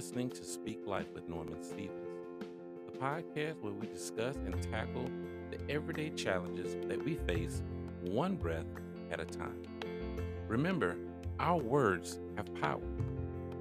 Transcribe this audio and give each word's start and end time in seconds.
listening 0.00 0.30
to 0.30 0.42
Speak 0.42 0.86
Life 0.86 1.12
with 1.12 1.28
Norman 1.28 1.62
Stevens, 1.62 2.08
the 2.86 2.98
podcast 2.98 3.60
where 3.60 3.74
we 3.74 3.86
discuss 3.86 4.34
and 4.36 4.54
tackle 4.72 5.10
the 5.50 5.58
everyday 5.70 6.08
challenges 6.08 6.74
that 6.88 7.04
we 7.04 7.16
face 7.16 7.62
one 8.00 8.34
breath 8.34 8.64
at 9.10 9.20
a 9.20 9.26
time. 9.26 9.60
Remember, 10.48 10.96
our 11.38 11.58
words 11.58 12.18
have 12.38 12.46
power, 12.62 12.80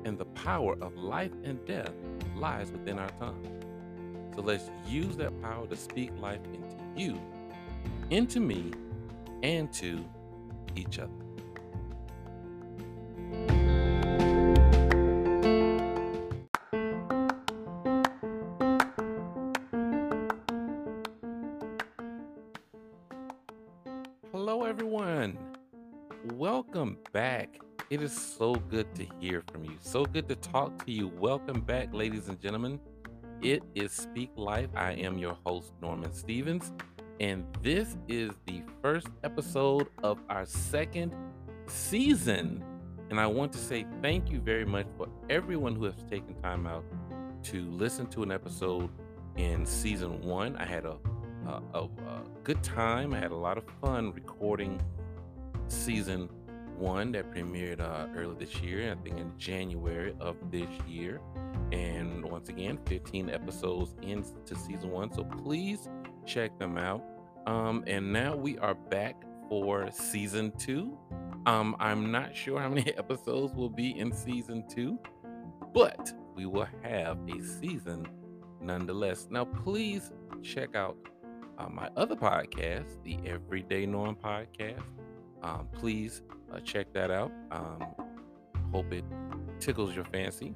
and 0.05 0.17
the 0.17 0.27
power 0.27 0.77
of 0.79 0.95
life 0.95 1.33
and 1.43 1.59
death 1.65 1.91
lies 2.37 2.71
within 2.71 2.99
our 2.99 3.09
tongue. 3.19 3.45
So 4.33 4.41
let's 4.41 4.71
use 4.87 5.17
that 5.17 5.41
power 5.41 5.67
to 5.67 5.75
speak 5.75 6.11
life 6.21 6.39
into 6.53 6.77
you, 6.95 7.19
into 8.11 8.39
me, 8.39 8.71
and 9.43 9.73
to 9.73 10.05
each 10.77 10.99
other. 10.99 11.18
It 27.99 28.03
is 28.03 28.13
so 28.13 28.55
good 28.55 28.95
to 28.95 29.05
hear 29.19 29.43
from 29.51 29.65
you. 29.65 29.75
So 29.81 30.05
good 30.05 30.29
to 30.29 30.35
talk 30.37 30.85
to 30.85 30.91
you. 30.93 31.09
Welcome 31.19 31.59
back, 31.59 31.93
ladies 31.93 32.29
and 32.29 32.39
gentlemen. 32.39 32.79
It 33.41 33.61
is 33.75 33.91
Speak 33.91 34.31
Life. 34.37 34.69
I 34.73 34.93
am 34.93 35.17
your 35.17 35.35
host, 35.45 35.73
Norman 35.81 36.13
Stevens, 36.13 36.71
and 37.19 37.45
this 37.61 37.97
is 38.07 38.31
the 38.45 38.63
first 38.81 39.09
episode 39.25 39.89
of 40.01 40.17
our 40.29 40.45
second 40.45 41.13
season. 41.65 42.63
And 43.09 43.19
I 43.19 43.27
want 43.27 43.51
to 43.51 43.57
say 43.57 43.85
thank 44.01 44.31
you 44.31 44.39
very 44.39 44.65
much 44.65 44.87
for 44.95 45.09
everyone 45.29 45.75
who 45.75 45.83
has 45.83 46.01
taken 46.09 46.41
time 46.41 46.67
out 46.67 46.85
to 47.43 47.69
listen 47.69 48.05
to 48.11 48.23
an 48.23 48.31
episode 48.31 48.89
in 49.35 49.65
season 49.65 50.21
one. 50.21 50.55
I 50.55 50.63
had 50.63 50.85
a, 50.85 50.95
a, 51.45 51.61
a, 51.73 51.79
a 51.81 52.23
good 52.45 52.63
time, 52.63 53.13
I 53.13 53.19
had 53.19 53.31
a 53.31 53.35
lot 53.35 53.57
of 53.57 53.65
fun 53.81 54.13
recording 54.13 54.81
season 55.67 56.29
one 56.79 57.11
that 57.11 57.31
premiered 57.31 57.81
uh, 57.81 58.07
early 58.15 58.35
this 58.39 58.61
year, 58.61 58.91
I 58.91 58.95
think 59.03 59.19
in 59.19 59.31
January 59.37 60.15
of 60.19 60.37
this 60.49 60.69
year. 60.87 61.21
And 61.71 62.23
once 62.23 62.49
again, 62.49 62.79
15 62.85 63.29
episodes 63.29 63.95
into 64.01 64.55
season 64.55 64.89
one. 64.89 65.13
So 65.13 65.23
please 65.23 65.89
check 66.25 66.57
them 66.57 66.77
out. 66.77 67.03
Um, 67.45 67.83
and 67.87 68.11
now 68.11 68.35
we 68.35 68.57
are 68.59 68.75
back 68.75 69.15
for 69.49 69.89
season 69.91 70.51
two. 70.57 70.97
Um, 71.45 71.75
I'm 71.79 72.11
not 72.11 72.35
sure 72.35 72.59
how 72.59 72.69
many 72.69 72.95
episodes 72.95 73.53
will 73.53 73.69
be 73.69 73.97
in 73.99 74.11
season 74.11 74.63
two, 74.69 74.97
but 75.73 76.11
we 76.35 76.45
will 76.45 76.67
have 76.83 77.17
a 77.27 77.43
season 77.43 78.05
nonetheless. 78.61 79.27
Now, 79.29 79.45
please 79.45 80.11
check 80.41 80.75
out 80.75 80.97
uh, 81.57 81.67
my 81.69 81.89
other 81.97 82.15
podcast, 82.15 83.03
the 83.03 83.19
Everyday 83.25 83.85
Norm 83.85 84.15
podcast. 84.15 84.81
Um, 85.41 85.67
please 85.73 86.21
uh, 86.51 86.59
check 86.59 86.91
that 86.93 87.11
out. 87.11 87.31
Um, 87.51 87.85
hope 88.71 88.91
it 88.93 89.03
tickles 89.59 89.95
your 89.95 90.05
fancy, 90.05 90.53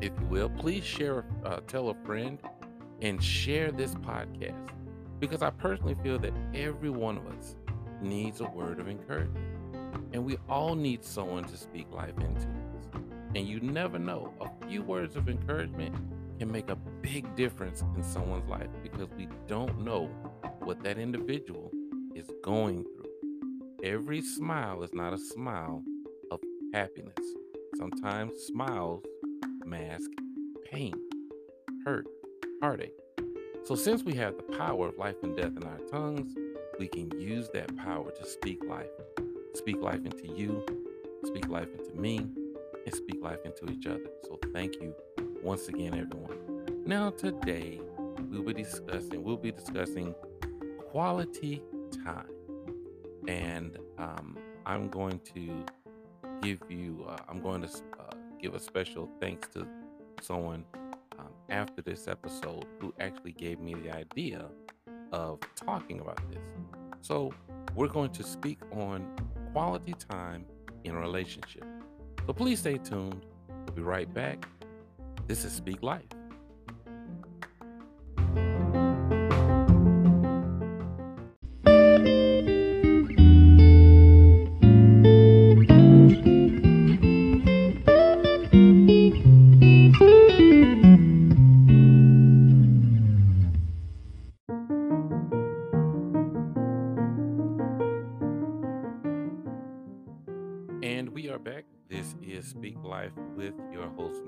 if 0.00 0.12
you 0.20 0.26
will. 0.26 0.48
Please 0.50 0.84
share, 0.84 1.24
uh, 1.44 1.60
tell 1.66 1.90
a 1.90 1.94
friend, 2.04 2.38
and 3.00 3.22
share 3.22 3.72
this 3.72 3.94
podcast 3.96 4.68
because 5.18 5.42
I 5.42 5.50
personally 5.50 5.96
feel 6.02 6.18
that 6.20 6.32
every 6.54 6.90
one 6.90 7.16
of 7.16 7.26
us 7.28 7.56
needs 8.00 8.40
a 8.40 8.44
word 8.44 8.80
of 8.80 8.88
encouragement. 8.88 9.46
And 10.12 10.24
we 10.24 10.36
all 10.48 10.74
need 10.74 11.04
someone 11.04 11.44
to 11.44 11.56
speak 11.56 11.90
life 11.90 12.18
into 12.18 12.48
us. 12.48 12.88
And 13.34 13.46
you 13.46 13.60
never 13.60 13.98
know, 13.98 14.32
a 14.40 14.66
few 14.66 14.82
words 14.82 15.16
of 15.16 15.28
encouragement 15.28 15.94
can 16.38 16.50
make 16.50 16.68
a 16.70 16.76
big 16.76 17.34
difference 17.36 17.82
in 17.96 18.02
someone's 18.02 18.48
life 18.48 18.68
because 18.82 19.08
we 19.16 19.28
don't 19.46 19.84
know 19.84 20.06
what 20.60 20.82
that 20.82 20.98
individual 20.98 21.70
is 22.14 22.30
going 22.42 22.84
through. 22.84 23.01
Every 23.82 24.22
smile 24.22 24.84
is 24.84 24.94
not 24.94 25.12
a 25.12 25.18
smile 25.18 25.82
of 26.30 26.38
happiness. 26.72 27.18
Sometimes 27.76 28.32
smiles 28.46 29.02
mask 29.64 30.08
pain, 30.70 30.94
hurt, 31.84 32.06
heartache. 32.60 32.94
So, 33.64 33.74
since 33.74 34.04
we 34.04 34.14
have 34.14 34.36
the 34.36 34.56
power 34.56 34.86
of 34.86 34.98
life 34.98 35.16
and 35.24 35.36
death 35.36 35.56
in 35.56 35.64
our 35.64 35.80
tongues, 35.90 36.32
we 36.78 36.86
can 36.86 37.10
use 37.20 37.48
that 37.54 37.76
power 37.76 38.12
to 38.12 38.24
speak 38.24 38.62
life. 38.64 38.86
Speak 39.54 39.78
life 39.78 40.04
into 40.04 40.28
you, 40.28 40.64
speak 41.24 41.48
life 41.48 41.68
into 41.76 41.92
me, 42.00 42.18
and 42.86 42.94
speak 42.94 43.20
life 43.20 43.40
into 43.44 43.68
each 43.72 43.86
other. 43.86 44.10
So, 44.22 44.38
thank 44.52 44.76
you 44.80 44.94
once 45.42 45.66
again, 45.66 45.94
everyone. 45.94 46.84
Now, 46.86 47.10
today 47.10 47.80
we'll 48.30 48.44
be 48.44 48.54
discussing 48.54 49.24
we'll 49.24 49.36
be 49.36 49.50
discussing 49.50 50.14
quality 50.90 51.62
time, 52.04 52.28
and 53.28 53.78
um, 53.98 54.36
I'm 54.66 54.88
going 54.88 55.20
to 55.34 55.64
give 56.40 56.60
you 56.68 57.06
uh, 57.08 57.16
I'm 57.28 57.40
going 57.40 57.62
to 57.62 57.68
uh, 57.68 58.14
give 58.40 58.54
a 58.54 58.60
special 58.60 59.08
thanks 59.20 59.48
to 59.48 59.66
someone 60.20 60.64
um, 61.18 61.28
after 61.48 61.82
this 61.82 62.08
episode 62.08 62.66
who 62.80 62.92
actually 63.00 63.32
gave 63.32 63.60
me 63.60 63.74
the 63.74 63.90
idea 63.90 64.46
of 65.12 65.38
talking 65.56 66.00
about 66.00 66.20
this. 66.30 66.40
So, 67.00 67.32
we're 67.74 67.88
going 67.88 68.10
to 68.10 68.22
speak 68.22 68.60
on 68.72 69.06
quality 69.52 69.94
time 69.94 70.44
in 70.84 70.94
a 70.94 71.00
relationship. 71.00 71.64
So, 72.26 72.32
please 72.32 72.60
stay 72.60 72.78
tuned. 72.78 73.26
We'll 73.48 73.74
be 73.74 73.82
right 73.82 74.12
back. 74.12 74.46
This 75.26 75.44
is 75.44 75.52
Speak 75.52 75.82
Life. 75.82 76.06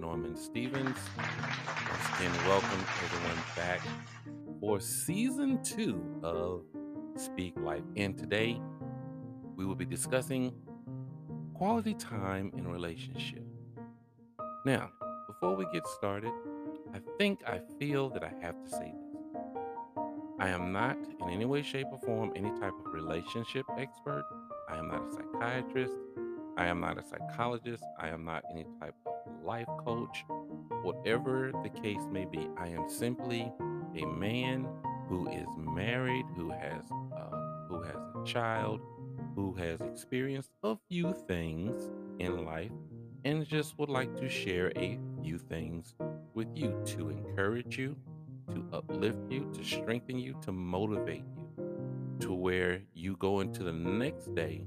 Norman 0.05 0.37
Stevens. 0.37 0.99
Again, 2.19 2.31
welcome 2.47 2.85
everyone 3.03 3.39
back 3.57 3.81
for 4.61 4.79
season 4.79 5.63
two 5.63 5.99
of 6.23 6.61
Speak 7.17 7.55
Life. 7.57 7.85
And 7.97 8.15
today 8.15 8.61
we 9.57 9.65
will 9.65 9.75
be 9.75 9.87
discussing 9.87 10.53
quality 11.55 11.95
time 11.95 12.53
in 12.55 12.69
relationship. 12.69 13.43
Now, 14.67 14.91
before 15.27 15.57
we 15.57 15.65
get 15.73 15.87
started, 15.87 16.33
I 16.93 16.99
think 17.17 17.41
I 17.47 17.63
feel 17.79 18.11
that 18.11 18.23
I 18.23 18.33
have 18.43 18.63
to 18.63 18.69
say 18.69 18.93
this. 18.93 19.23
I 20.39 20.51
am 20.51 20.71
not 20.71 20.99
in 21.23 21.31
any 21.31 21.47
way, 21.47 21.63
shape, 21.63 21.87
or 21.91 21.99
form 22.01 22.31
any 22.37 22.51
type 22.61 22.75
of 22.85 22.93
relationship 22.93 23.65
expert. 23.79 24.27
I 24.69 24.77
am 24.77 24.89
not 24.89 25.09
a 25.09 25.13
psychiatrist. 25.13 25.95
I 26.59 26.67
am 26.67 26.81
not 26.81 26.99
a 26.99 27.03
psychologist. 27.03 27.85
I 27.99 28.09
am 28.09 28.27
not 28.27 28.45
any 28.53 28.67
type 28.79 28.95
of 29.07 29.14
life 29.45 29.69
coach. 29.85 30.25
Whatever 30.83 31.53
the 31.63 31.69
case 31.69 32.07
may 32.11 32.25
be, 32.25 32.49
I 32.57 32.69
am 32.69 32.89
simply 32.89 33.53
a 33.97 34.07
man 34.07 34.67
who 35.09 35.29
is 35.29 35.49
married, 35.57 36.27
who 36.37 36.51
has 36.51 36.83
uh, 37.17 37.37
who 37.69 37.83
has 37.83 37.97
a 37.97 38.25
child, 38.25 38.81
who 39.35 39.55
has 39.55 39.81
experienced 39.81 40.51
a 40.63 40.77
few 40.89 41.15
things 41.27 41.91
in 42.19 42.45
life, 42.45 42.73
and 43.25 43.47
just 43.47 43.79
would 43.79 43.89
like 43.89 44.17
to 44.17 44.29
share 44.29 44.73
a 44.77 44.99
few 45.23 45.39
things 45.39 45.95
with 46.35 46.49
you 46.55 46.81
to 46.87 47.11
encourage 47.11 47.79
you, 47.79 47.97
to 48.51 48.67
uplift 48.73 49.31
you, 49.31 49.51
to 49.55 49.65
strengthen 49.65 50.19
you, 50.19 50.35
to 50.43 50.53
motivate 50.53 51.25
you, 51.37 52.19
to 52.21 52.33
where 52.33 52.81
you 52.95 53.17
go 53.17 53.41
into 53.41 53.63
the 53.63 53.73
next 53.73 54.35
day 54.35 54.65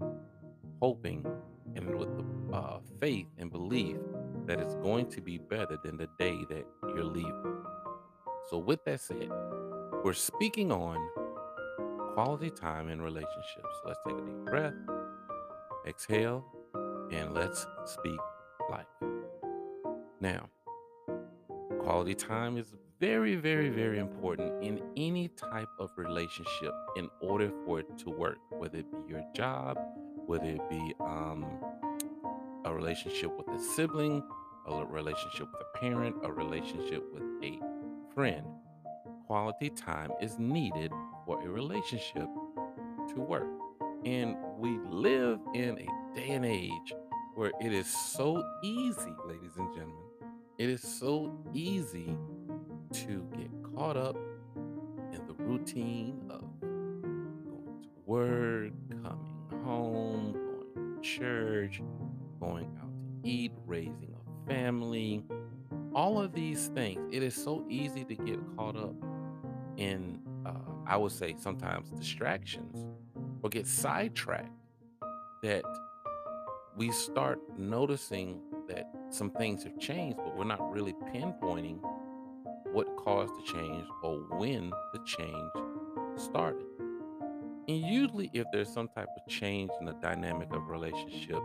hoping 0.82 1.26
and 1.76 1.96
with 1.96 2.10
the 2.16 2.56
uh, 2.56 2.80
faith 3.00 3.28
and 3.38 3.52
belief 3.52 3.98
that 4.48 4.60
it's 4.60 4.76
going 4.76 5.08
to 5.12 5.22
be 5.22 5.38
better 5.38 5.78
than 5.84 5.98
the 5.98 6.08
day 6.18 6.46
that 6.50 6.66
you're 6.96 7.04
leaving. 7.04 7.64
So, 8.50 8.58
with 8.58 8.84
that 8.86 9.02
said, 9.02 9.30
we're 10.04 10.14
speaking 10.14 10.72
on 10.72 10.98
quality 12.14 12.50
time 12.50 12.90
in 12.90 13.02
relationships. 13.02 13.82
Let's 13.86 14.00
take 14.08 14.18
a 14.18 14.22
deep 14.22 14.46
breath, 14.46 14.74
exhale, 15.86 16.46
and 17.12 17.34
let's 17.34 17.68
speak 17.86 18.18
life. 18.70 18.86
Now, 20.22 20.50
quality 21.80 22.16
time 22.16 22.58
is 22.58 22.74
very, 23.00 23.36
very, 23.36 23.70
very 23.70 24.00
important 24.00 24.64
in 24.64 24.82
any 24.96 25.28
type 25.28 25.70
of 25.80 25.92
relationship 25.98 26.74
in 26.96 27.10
order 27.22 27.52
for 27.66 27.80
it 27.80 27.98
to 28.00 28.10
work, 28.10 28.38
whether 28.50 28.80
it 28.80 28.92
be 28.92 29.14
your 29.14 29.24
job, 29.36 29.78
whether 30.26 30.48
it 30.48 30.70
be 30.70 30.94
um, 31.02 31.46
a 32.68 32.74
relationship 32.74 33.32
with 33.38 33.48
a 33.48 33.64
sibling, 33.64 34.22
a 34.68 34.86
relationship 34.86 35.48
with 35.54 35.62
a 35.62 35.80
parent, 35.80 36.16
a 36.24 36.32
relationship 36.32 37.04
with 37.14 37.24
a 37.42 37.60
friend. 38.14 38.46
Quality 39.26 39.70
time 39.70 40.12
is 40.22 40.38
needed 40.38 40.92
for 41.26 41.42
a 41.42 41.48
relationship 41.48 42.28
to 43.10 43.16
work. 43.16 43.48
And 44.06 44.36
we 44.58 44.78
live 44.90 45.40
in 45.54 45.78
a 45.78 46.16
day 46.16 46.32
and 46.32 46.46
age 46.46 46.94
where 47.36 47.52
it 47.62 47.72
is 47.72 47.88
so 47.88 48.44
easy, 48.64 49.14
ladies 49.26 49.56
and 49.58 49.74
gentlemen, 49.74 50.04
it 50.58 50.70
is 50.70 50.82
so 50.82 51.34
easy 51.54 52.18
to 52.92 53.26
get 53.38 53.50
caught 53.76 53.96
up 53.96 54.18
in 55.14 55.26
the 55.26 55.34
routine 55.38 56.20
of 56.30 56.60
going 56.60 57.82
to 57.84 57.90
work, 58.06 58.72
coming 59.04 59.64
home, 59.64 60.34
going 60.34 60.96
to 60.96 61.02
church, 61.02 61.82
going 62.40 62.66
out 62.82 62.90
to 63.24 63.30
eat, 63.30 63.52
raising 63.66 64.14
a 64.16 64.50
family, 64.50 65.24
all 65.94 66.20
of 66.20 66.34
these 66.34 66.68
things. 66.68 67.00
It 67.12 67.24
is 67.24 67.36
so 67.36 67.66
easy 67.70 68.04
to 68.06 68.16
get 68.16 68.40
caught 68.56 68.76
up 68.76 68.96
in, 69.78 70.20
uh, 70.46 70.52
I 70.86 70.98
would 70.98 71.12
say, 71.12 71.36
sometimes 71.38 71.90
distractions 71.90 72.86
or 73.42 73.50
get 73.50 73.68
sidetracked 73.68 74.52
that 75.44 75.64
we 76.76 76.92
start 76.92 77.40
noticing 77.58 78.40
that 78.68 78.90
some 79.10 79.32
things 79.32 79.64
have 79.64 79.80
changed, 79.80 80.18
but 80.18 80.38
we're 80.38 80.44
not 80.44 80.72
really 80.72 80.94
pinpointing 81.14 81.80
what 82.72 82.96
caused 82.98 83.34
the 83.36 83.44
change 83.44 83.86
or 84.04 84.18
when 84.38 84.72
the 84.94 85.00
change 85.06 85.52
started. 86.16 86.66
And 87.68 87.82
usually, 87.82 88.30
if 88.34 88.46
there's 88.54 88.70
some 88.70 88.88
type 88.88 89.08
of 89.16 89.32
change 89.32 89.72
in 89.80 89.86
the 89.86 89.94
dynamic 89.94 90.54
of 90.54 90.68
relationship, 90.70 91.42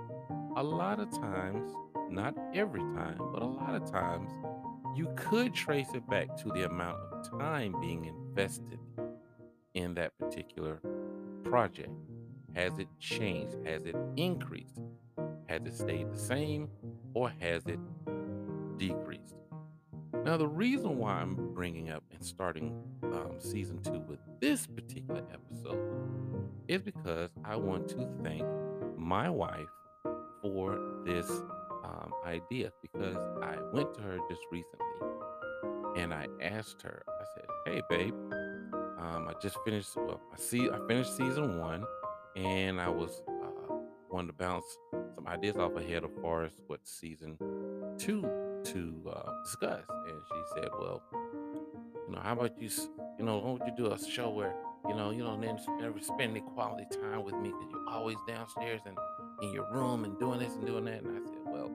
a 0.56 0.62
lot 0.62 1.00
of 1.00 1.10
times, 1.10 1.74
not 2.10 2.34
every 2.54 2.80
time, 2.80 3.18
but 3.32 3.42
a 3.42 3.46
lot 3.46 3.74
of 3.74 3.90
times, 3.90 4.30
you 4.94 5.08
could 5.16 5.54
trace 5.54 5.88
it 5.94 6.08
back 6.10 6.36
to 6.36 6.48
the 6.48 6.66
amount 6.66 6.98
of 7.10 7.38
time 7.38 7.74
being 7.80 8.04
invested 8.04 8.78
in 9.74 9.94
that 9.94 10.16
particular 10.18 10.80
project. 11.44 11.90
Has 12.54 12.78
it 12.78 12.88
changed? 12.98 13.56
Has 13.64 13.86
it 13.86 13.96
increased? 14.16 14.80
Has 15.48 15.62
it 15.64 15.74
stayed 15.74 16.12
the 16.12 16.18
same 16.18 16.68
or 17.14 17.32
has 17.40 17.66
it 17.66 17.80
decreased? 18.76 19.36
Now, 20.24 20.36
the 20.36 20.46
reason 20.46 20.98
why 20.98 21.14
I'm 21.14 21.34
bringing 21.54 21.90
up 21.90 22.04
and 22.12 22.24
starting 22.24 22.78
um, 23.04 23.36
season 23.38 23.80
two 23.82 24.04
with 24.06 24.20
this 24.40 24.66
particular 24.66 25.22
episode 25.32 25.78
is 26.68 26.82
because 26.82 27.30
I 27.44 27.56
want 27.56 27.88
to 27.88 28.08
thank 28.22 28.44
my 28.96 29.30
wife 29.30 29.68
for 30.42 30.78
this 31.06 31.30
um, 31.84 32.12
idea 32.26 32.72
because 32.82 33.16
I 33.42 33.56
went 33.72 33.94
to 33.94 34.02
her 34.02 34.18
just 34.28 34.42
recently 34.50 34.86
and 35.96 36.12
I 36.12 36.26
asked 36.40 36.82
her, 36.82 37.02
I 37.08 37.24
said, 37.34 37.44
Hey, 37.66 37.82
babe, 37.88 38.14
um, 38.98 39.28
I 39.28 39.34
just 39.40 39.56
finished, 39.64 39.96
well, 39.96 40.20
I 40.32 40.36
see, 40.36 40.68
I 40.68 40.78
finished 40.88 41.16
season 41.16 41.58
one 41.58 41.84
and 42.36 42.80
I 42.80 42.88
was 42.88 43.22
uh, 43.28 43.74
wanting 44.10 44.28
to 44.28 44.34
bounce 44.34 44.64
some 45.14 45.26
ideas 45.26 45.56
off 45.56 45.72
her 45.72 45.80
ahead 45.80 46.04
of 46.04 46.10
Forest 46.20 46.60
what 46.66 46.80
season 46.84 47.36
two 47.98 48.22
to 48.64 49.12
uh, 49.12 49.32
discuss. 49.44 49.82
And 49.88 50.20
she 50.28 50.40
said, 50.54 50.68
"Well, 50.78 51.02
you 51.12 52.14
know, 52.14 52.20
how 52.20 52.32
about 52.32 52.60
you? 52.60 52.70
You 53.18 53.24
know, 53.24 53.38
why 53.38 53.58
don't 53.58 53.66
you 53.66 53.84
do 53.84 53.92
a 53.92 53.98
show 53.98 54.30
where 54.30 54.54
you 54.88 54.94
know 54.94 55.10
you 55.10 55.22
don't 55.22 55.40
never 55.40 55.98
spend 56.00 56.30
any 56.30 56.40
quality 56.40 56.84
time 56.92 57.24
with 57.24 57.34
me 57.34 57.50
because 57.50 57.68
you're 57.70 57.88
always 57.90 58.16
downstairs 58.26 58.80
and 58.86 58.96
in 59.42 59.52
your 59.52 59.70
room 59.72 60.04
and 60.04 60.18
doing 60.18 60.38
this 60.38 60.54
and 60.54 60.66
doing 60.66 60.84
that." 60.86 61.02
And 61.02 61.18
I 61.18 61.20
said, 61.28 61.40
"Well." 61.46 61.70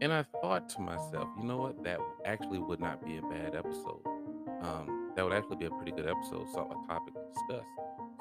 And 0.00 0.12
I 0.12 0.24
thought 0.40 0.68
to 0.70 0.80
myself, 0.80 1.28
you 1.38 1.44
know 1.44 1.58
what? 1.58 1.84
That 1.84 2.00
actually 2.24 2.58
would 2.58 2.80
not 2.80 3.04
be 3.04 3.18
a 3.18 3.22
bad 3.22 3.54
episode. 3.54 4.02
Um, 4.60 5.12
that 5.14 5.24
would 5.24 5.32
actually 5.32 5.56
be 5.56 5.66
a 5.66 5.70
pretty 5.70 5.92
good 5.92 6.08
episode, 6.08 6.48
so 6.52 6.60
a 6.70 6.88
topic 6.88 7.14
to 7.14 7.20
discuss. 7.20 7.66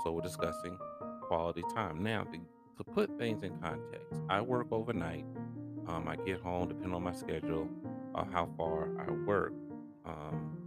So 0.03 0.11
we're 0.11 0.21
discussing 0.21 0.77
quality 1.23 1.63
time. 1.73 2.03
Now, 2.03 2.23
to, 2.23 2.37
to 2.77 2.83
put 2.83 3.17
things 3.17 3.43
in 3.43 3.57
context, 3.59 4.21
I 4.29 4.41
work 4.41 4.67
overnight. 4.71 5.25
Um, 5.87 6.07
I 6.07 6.17
get 6.17 6.41
home, 6.41 6.67
depending 6.67 6.93
on 6.93 7.03
my 7.03 7.13
schedule, 7.13 7.67
uh, 8.13 8.25
how 8.31 8.49
far 8.57 8.89
I 8.99 9.11
work. 9.25 9.53
Um, 10.05 10.57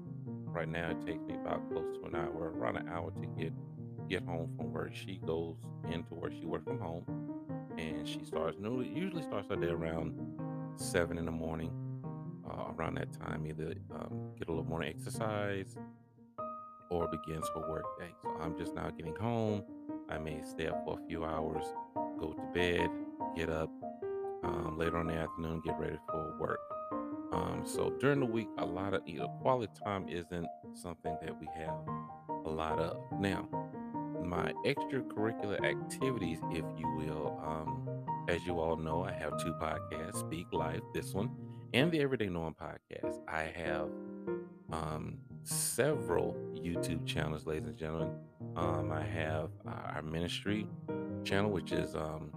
right 0.46 0.69
now, 0.69 0.91
it 0.91 1.06
takes 1.06 1.23
me 1.25 1.35
about 1.35 1.69
close 1.70 1.96
to 1.99 2.06
an 2.06 2.14
hour, 2.14 2.52
around 2.56 2.76
an 2.76 2.88
hour 2.88 3.11
to 3.11 3.26
get 3.38 3.52
get 4.08 4.24
home 4.24 4.52
from 4.56 4.72
work. 4.72 4.94
She 4.94 5.20
goes 5.24 5.56
into 5.90 6.14
work. 6.14 6.32
She 6.38 6.46
works 6.46 6.64
from 6.64 6.78
home, 6.78 7.04
and 7.78 8.08
she 8.08 8.24
starts. 8.24 8.56
Usually 8.60 9.22
starts 9.22 9.48
her 9.48 9.56
day 9.56 9.68
around 9.68 10.14
seven 10.76 11.18
in 11.18 11.24
the 11.24 11.32
morning. 11.32 11.70
Uh, 12.48 12.72
around 12.76 12.96
that 12.96 13.10
time, 13.12 13.46
either 13.46 13.74
um, 13.94 14.30
get 14.38 14.48
a 14.48 14.52
little 14.52 14.68
morning 14.68 14.92
exercise 14.94 15.76
or 16.90 17.08
begins 17.08 17.48
her 17.54 17.68
work 17.70 17.84
day. 17.98 18.10
So 18.22 18.36
I'm 18.40 18.56
just 18.56 18.74
now 18.74 18.90
getting 18.90 19.16
home. 19.16 19.64
I 20.10 20.18
may 20.18 20.42
stay 20.42 20.66
up 20.66 20.84
for 20.84 20.98
a 20.98 21.06
few 21.08 21.24
hours, 21.24 21.64
go 22.20 22.34
to 22.34 22.42
bed, 22.52 22.88
get 23.34 23.48
up 23.48 23.70
um, 24.44 24.76
later 24.78 24.98
on 24.98 25.06
the 25.06 25.14
afternoon, 25.14 25.62
get 25.64 25.78
ready 25.78 25.96
for 26.06 26.36
work. 26.38 26.60
Um, 27.32 27.62
so 27.64 27.90
during 27.98 28.20
the 28.20 28.26
week, 28.26 28.48
a 28.58 28.64
lot 28.64 28.94
of 28.94 29.02
you 29.06 29.18
know, 29.18 29.28
quality 29.40 29.72
time 29.82 30.08
isn't 30.08 30.46
something 30.74 31.16
that 31.22 31.40
we 31.40 31.48
have 31.56 31.74
a 32.44 32.50
lot 32.50 32.78
of. 32.78 32.96
Now, 33.18 33.48
my 34.24 34.52
extracurricular 34.64 35.64
activities, 35.64 36.38
if 36.50 36.64
you 36.76 36.88
will, 36.96 37.40
um, 37.44 37.88
as 38.28 38.44
you 38.46 38.58
all 38.58 38.76
know, 38.76 39.04
I 39.04 39.12
have 39.12 39.38
two 39.38 39.52
podcasts 39.60 40.20
Speak 40.20 40.46
Life, 40.52 40.80
this 40.94 41.12
one, 41.12 41.30
and 41.74 41.92
the 41.92 42.00
Everyday 42.00 42.28
Norm 42.28 42.54
podcast. 42.54 43.18
I 43.28 43.42
have 43.42 43.90
um, 44.72 45.18
several 45.42 46.34
YouTube 46.54 47.06
channels, 47.06 47.46
ladies 47.46 47.68
and 47.68 47.76
gentlemen. 47.76 48.14
Um, 48.56 48.90
I 48.92 49.02
have 49.02 49.50
our 49.66 50.02
ministry 50.02 50.66
channel, 51.24 51.50
which 51.50 51.72
is 51.72 51.94
um, 51.94 52.30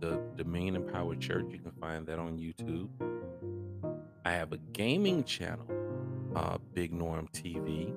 the 0.00 0.20
Dominion 0.36 0.76
Empowered 0.76 1.20
Church. 1.20 1.46
You 1.50 1.58
can 1.58 1.72
find 1.80 2.06
that 2.06 2.18
on 2.18 2.38
YouTube. 2.38 2.88
I 4.24 4.32
have 4.32 4.52
a 4.52 4.58
gaming 4.72 5.24
channel, 5.24 5.66
uh, 6.36 6.58
Big 6.74 6.92
Norm 6.92 7.28
TV. 7.32 7.96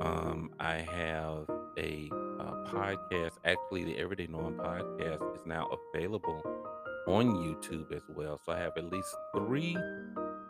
Um, 0.00 0.50
I 0.60 0.76
have 0.76 1.50
a 1.78 2.10
uh, 2.38 2.52
podcast. 2.70 3.32
Actually, 3.44 3.84
the 3.84 3.98
Everyday 3.98 4.26
Norm 4.26 4.54
podcast 4.54 5.34
is 5.36 5.46
now 5.46 5.68
available 5.94 6.42
on 7.06 7.36
YouTube 7.36 7.92
as 7.94 8.02
well. 8.14 8.40
So 8.44 8.52
I 8.52 8.58
have 8.58 8.72
at 8.76 8.90
least 8.92 9.14
three 9.34 9.76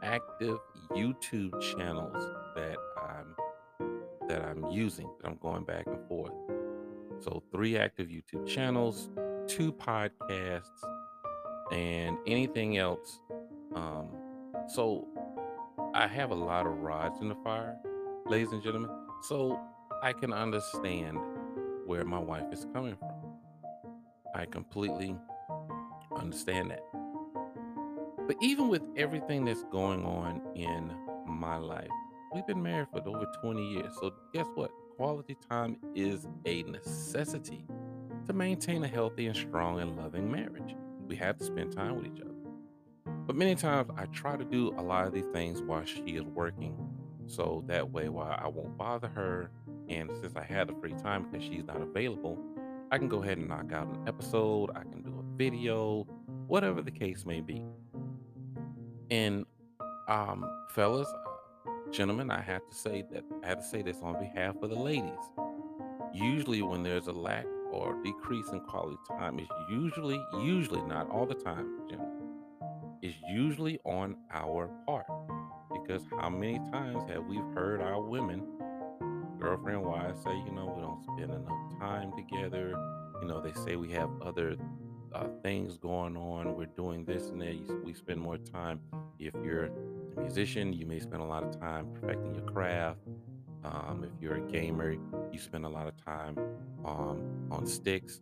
active 0.03 0.59
YouTube 0.93 1.61
channels 1.61 2.23
that 2.55 2.77
I'm 3.03 3.35
that 4.29 4.43
I'm 4.43 4.71
using, 4.71 5.09
that 5.21 5.29
I'm 5.29 5.37
going 5.37 5.65
back 5.65 5.87
and 5.87 5.99
forth. 6.09 6.33
So, 7.21 7.43
three 7.53 7.77
active 7.79 8.09
YouTube 8.09 8.47
channels, 8.47 9.09
two 9.47 9.73
podcasts, 9.73 10.83
and 11.73 12.19
anything 12.27 12.77
else. 12.77 13.21
Um, 13.75 14.09
so, 14.69 15.07
I 15.95 16.07
have 16.07 16.31
a 16.31 16.35
lot 16.35 16.67
of 16.67 16.73
rods 16.79 17.21
in 17.21 17.29
the 17.29 17.37
fire, 17.37 17.77
ladies 18.27 18.53
and 18.53 18.63
gentlemen. 18.63 18.91
So, 19.23 19.59
I 20.03 20.13
can 20.13 20.33
understand 20.33 21.19
where 21.87 22.05
my 22.05 22.19
wife 22.19 22.53
is 22.53 22.67
coming 22.73 22.97
from. 22.97 23.15
I 24.35 24.45
completely 24.47 25.17
understand 26.15 26.71
that. 26.71 26.83
But 28.27 28.37
even 28.41 28.69
with 28.69 28.83
everything 28.97 29.45
that's 29.45 29.63
going 29.71 30.05
on 30.05 30.43
in 30.55 30.93
my 31.27 31.57
life, 31.57 31.89
We've 32.37 32.47
been 32.47 32.63
married 32.63 32.89
for 32.93 32.99
over 33.09 33.25
20 33.41 33.73
years. 33.73 33.93
So, 33.99 34.13
guess 34.35 34.47
what? 34.55 34.71
Quality 34.97 35.37
time 35.49 35.79
is 35.95 36.27
a 36.45 36.65
necessity 36.65 37.65
to 38.27 38.33
maintain 38.33 38.85
a 38.85 38.89
healthy 38.89 39.29
and 39.29 39.35
strong 39.35 39.81
and 39.81 39.97
loving 39.97 40.31
marriage. 40.31 40.75
We 41.07 41.17
have 41.17 41.39
to 41.39 41.45
spend 41.45 41.73
time 41.73 41.97
with 41.97 42.07
each 42.07 42.21
other. 42.21 42.35
But 43.27 43.37
many 43.37 43.55
times 43.55 43.91
I 43.97 44.05
try 44.07 44.37
to 44.37 44.45
do 44.45 44.75
a 44.77 44.83
lot 44.83 45.07
of 45.07 45.15
these 45.15 45.27
things 45.33 45.63
while 45.63 45.85
she 45.87 46.03
is 46.03 46.25
working. 46.25 46.77
So 47.27 47.65
that 47.69 47.91
way, 47.91 48.11
while 48.11 48.37
I 48.39 48.49
won't 48.49 48.77
bother 48.77 49.09
her, 49.09 49.51
and 49.89 50.11
since 50.21 50.37
I 50.37 50.45
have 50.45 50.69
the 50.69 50.75
free 50.75 50.95
time 50.95 51.27
because 51.31 51.47
she's 51.47 51.65
not 51.65 51.81
available, 51.81 52.39
I 52.91 52.99
can 52.99 53.09
go 53.09 53.23
ahead 53.23 53.39
and 53.39 53.49
knock 53.49 53.73
out 53.73 53.89
an 53.89 54.07
episode, 54.07 54.71
I 54.75 54.81
can 54.81 55.03
do 55.03 55.19
a 55.19 55.37
video, 55.37 56.07
whatever 56.47 56.83
the 56.83 56.91
case 56.91 57.27
may 57.27 57.41
be. 57.41 57.63
And 59.11 59.45
um, 60.09 60.45
fellas, 60.71 61.09
gentlemen, 61.91 62.31
I 62.31 62.41
have 62.41 62.63
to 62.69 62.77
say 62.77 63.05
that 63.13 63.25
I 63.43 63.49
have 63.49 63.59
to 63.59 63.67
say 63.67 63.83
this 63.83 63.99
on 64.03 64.19
behalf 64.19 64.57
of 64.63 64.71
the 64.71 64.77
ladies. 64.77 65.13
Usually, 66.15 66.63
when 66.63 66.83
there's 66.83 67.09
a 67.09 67.13
lack 67.13 67.47
or 67.71 67.97
decrease 68.03 68.49
in 68.51 68.61
quality 68.61 68.97
time, 69.09 69.39
it's 69.39 69.51
usually, 69.71 70.21
usually 70.41 70.83
not 70.83 71.11
all 71.11 71.27
the 71.27 71.35
time, 71.35 71.81
gentlemen, 71.89 72.29
it's 73.03 73.17
usually 73.29 73.79
on 73.85 74.17
our 74.33 74.69
part. 74.87 75.07
Because 75.73 76.03
how 76.21 76.31
many 76.31 76.59
times 76.71 77.03
have 77.11 77.27
we 77.27 77.37
heard 77.55 77.81
our 77.83 78.01
women, 78.01 78.45
girlfriend 79.39 79.83
wives, 79.85 80.23
say, 80.23 80.35
you 80.35 80.53
know, 80.53 80.73
we 80.75 80.83
don't 80.83 81.03
spend 81.03 81.33
enough 81.33 81.79
time 81.79 82.13
together. 82.17 82.75
You 83.21 83.29
know, 83.29 83.41
they 83.41 83.53
say 83.65 83.77
we 83.77 83.91
have 83.93 84.11
other 84.23 84.57
uh, 85.13 85.27
things 85.43 85.77
going 85.79 86.17
on. 86.17 86.55
We're 86.57 86.67
doing 86.67 87.05
this 87.05 87.29
and 87.29 87.41
that. 87.41 87.57
We 87.85 87.95
spend 87.95 88.21
more 88.21 88.39
time. 88.39 88.81
If 89.19 89.35
you're 89.43 89.65
a 90.17 90.21
musician, 90.21 90.73
you 90.73 90.87
may 90.87 91.01
spend 91.01 91.23
a 91.23 91.27
lot 91.27 91.43
of 91.43 91.59
time 91.59 91.89
perfecting 91.95 92.35
your 92.35 92.45
craft. 92.45 93.01
Um, 93.65 94.05
if 94.05 94.21
you're 94.21 94.37
a 94.37 94.41
gamer, 94.53 94.97
you 95.33 95.39
spend 95.39 95.65
a 95.65 95.69
lot 95.69 95.87
of 95.87 95.97
time 96.05 96.39
um, 96.85 97.49
on 97.51 97.67
sticks. 97.67 98.21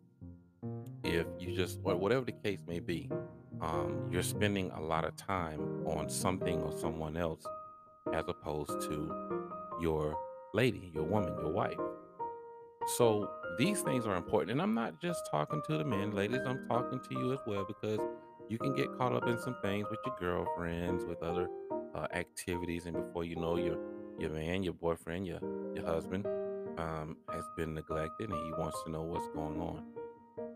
If 1.03 1.27
you 1.39 1.55
just, 1.55 1.81
or 1.85 1.97
whatever 1.97 2.25
the 2.25 2.33
case 2.33 2.61
may 2.67 2.81
be, 2.81 3.11
um, 3.61 4.09
you're 4.11 4.23
spending 4.23 4.71
a 4.73 4.81
lot 4.81 5.05
of 5.05 5.17
time 5.17 5.87
on 5.87 6.09
something 6.09 6.63
or 6.63 6.73
someone 6.73 7.17
else 7.17 7.45
as 8.13 8.25
opposed 8.29 8.81
to 8.83 9.49
your 9.81 10.17
lady, 10.55 10.91
your 10.95 11.05
woman, 11.05 11.35
your 11.39 11.53
wife. 11.53 11.77
So 12.97 13.29
these 13.59 13.81
things 13.83 14.07
are 14.07 14.17
important. 14.17 14.53
And 14.53 14.63
I'm 14.63 14.75
not 14.75 15.01
just 15.01 15.21
talking 15.31 15.61
to 15.67 15.79
the 15.79 15.85
men, 15.85 16.13
ladies, 16.13 16.41
I'm 16.47 16.67
talking 16.69 17.01
to 17.01 17.15
you 17.15 17.33
as 17.33 17.41
well 17.47 17.65
because 17.67 17.99
you 18.49 18.59
can 18.59 18.75
get 18.75 18.97
caught 18.97 19.13
up 19.13 19.27
in 19.27 19.39
some 19.39 19.57
things 19.63 19.87
with 19.91 20.01
your 20.07 20.17
girlfriends, 20.19 21.05
with 21.05 21.23
other 21.23 21.49
uh, 21.95 22.07
activities, 22.13 22.87
and 22.87 22.95
before 22.95 23.25
you 23.25 23.37
know 23.37 23.57
your 23.57 23.79
your 24.19 24.31
man, 24.31 24.63
your 24.63 24.75
boyfriend, 24.75 25.27
your 25.27 25.41
your 25.75 25.85
husband 25.85 26.27
um, 26.79 27.17
has 27.33 27.45
been 27.57 27.75
neglected 27.75 28.31
and 28.31 28.47
he 28.47 28.53
wants 28.53 28.83
to 28.85 28.91
know 28.91 29.03
what's 29.03 29.29
going 29.29 29.61
on. 29.61 29.83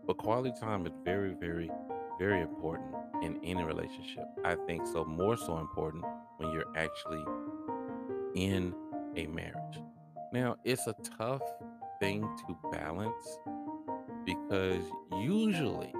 But 0.05 0.17
quality 0.17 0.53
time 0.59 0.85
is 0.85 0.93
very, 1.03 1.35
very, 1.39 1.69
very 2.19 2.41
important 2.41 2.95
in 3.21 3.39
any 3.43 3.63
relationship. 3.63 4.25
I 4.45 4.55
think 4.55 4.85
so 4.87 5.03
more 5.03 5.37
so 5.37 5.57
important 5.57 6.05
when 6.37 6.51
you're 6.51 6.71
actually 6.75 7.23
in 8.35 8.73
a 9.15 9.27
marriage. 9.27 9.79
Now, 10.31 10.57
it's 10.63 10.85
a 10.85 10.95
tough 11.17 11.41
thing 11.99 12.21
to 12.21 12.57
balance 12.71 13.39
because 14.25 14.83
usually, 15.17 15.91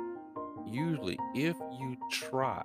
usually, 0.68 1.18
if 1.34 1.56
you 1.80 1.98
try 2.12 2.64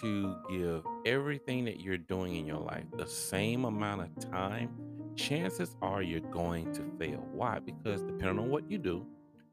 to 0.00 0.36
give 0.48 0.82
everything 1.04 1.66
that 1.66 1.80
you're 1.80 1.98
doing 1.98 2.36
in 2.36 2.46
your 2.46 2.58
life 2.58 2.84
the 2.96 3.06
same 3.06 3.66
amount 3.66 4.00
of 4.00 4.30
time, 4.30 4.70
chances 5.14 5.76
are 5.82 6.02
you're 6.02 6.20
going 6.20 6.72
to 6.72 6.82
fail. 6.98 7.26
Why? 7.32 7.58
Because 7.58 8.00
depending 8.00 8.38
on 8.38 8.48
what 8.48 8.70
you 8.70 8.78
do, 8.78 9.06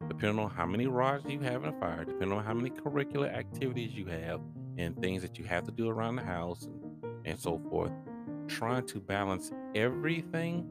depending 0.08 0.40
on 0.40 0.50
how 0.50 0.66
many 0.66 0.88
rods 0.88 1.26
you 1.28 1.40
have 1.42 1.64
in 1.64 1.70
a 1.70 1.80
fire, 1.80 2.06
depending 2.06 2.38
on 2.38 2.46
how 2.46 2.54
many 2.54 2.70
curricular 2.70 3.34
activities 3.34 3.92
you 3.92 4.06
have 4.06 4.40
and 4.78 4.98
things 5.02 5.22
that 5.22 5.38
you 5.38 5.44
have 5.46 5.66
to 5.66 5.72
do 5.72 5.90
around 5.90 6.16
the 6.16 6.24
house 6.24 6.64
and, 6.64 7.06
and 7.26 7.40
so 7.40 7.62
forth, 7.70 7.92
trying 8.52 8.86
to 8.86 9.00
balance 9.00 9.52
everything 9.76 10.70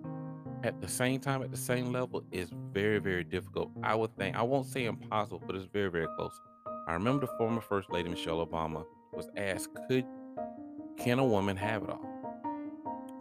at 0.63 0.81
the 0.83 0.89
same 0.89 1.19
time 1.19 1.43
at 1.43 1.51
the 1.51 1.57
same 1.57 1.91
level 1.91 2.23
is 2.31 2.51
very 2.73 2.99
very 2.99 3.25
difficult. 3.25 3.71
I 3.83 3.95
would 3.95 4.15
think 4.17 4.37
i 4.37 4.43
won't 4.43 4.67
say 4.67 4.85
impossible 4.85 5.43
but 5.47 5.57
it's 5.57 5.67
very 5.73 5.91
very 5.91 6.07
close. 6.17 6.39
I 6.87 6.93
remember 6.93 7.27
the 7.27 7.33
former 7.39 7.61
first 7.61 7.91
lady 7.91 8.09
michelle 8.11 8.45
obama 8.47 8.85
was 9.13 9.29
asked 9.37 9.77
could 9.89 10.05
can 10.99 11.19
a 11.19 11.25
woman 11.25 11.57
have 11.57 11.85
it 11.85 11.91
all? 11.91 12.05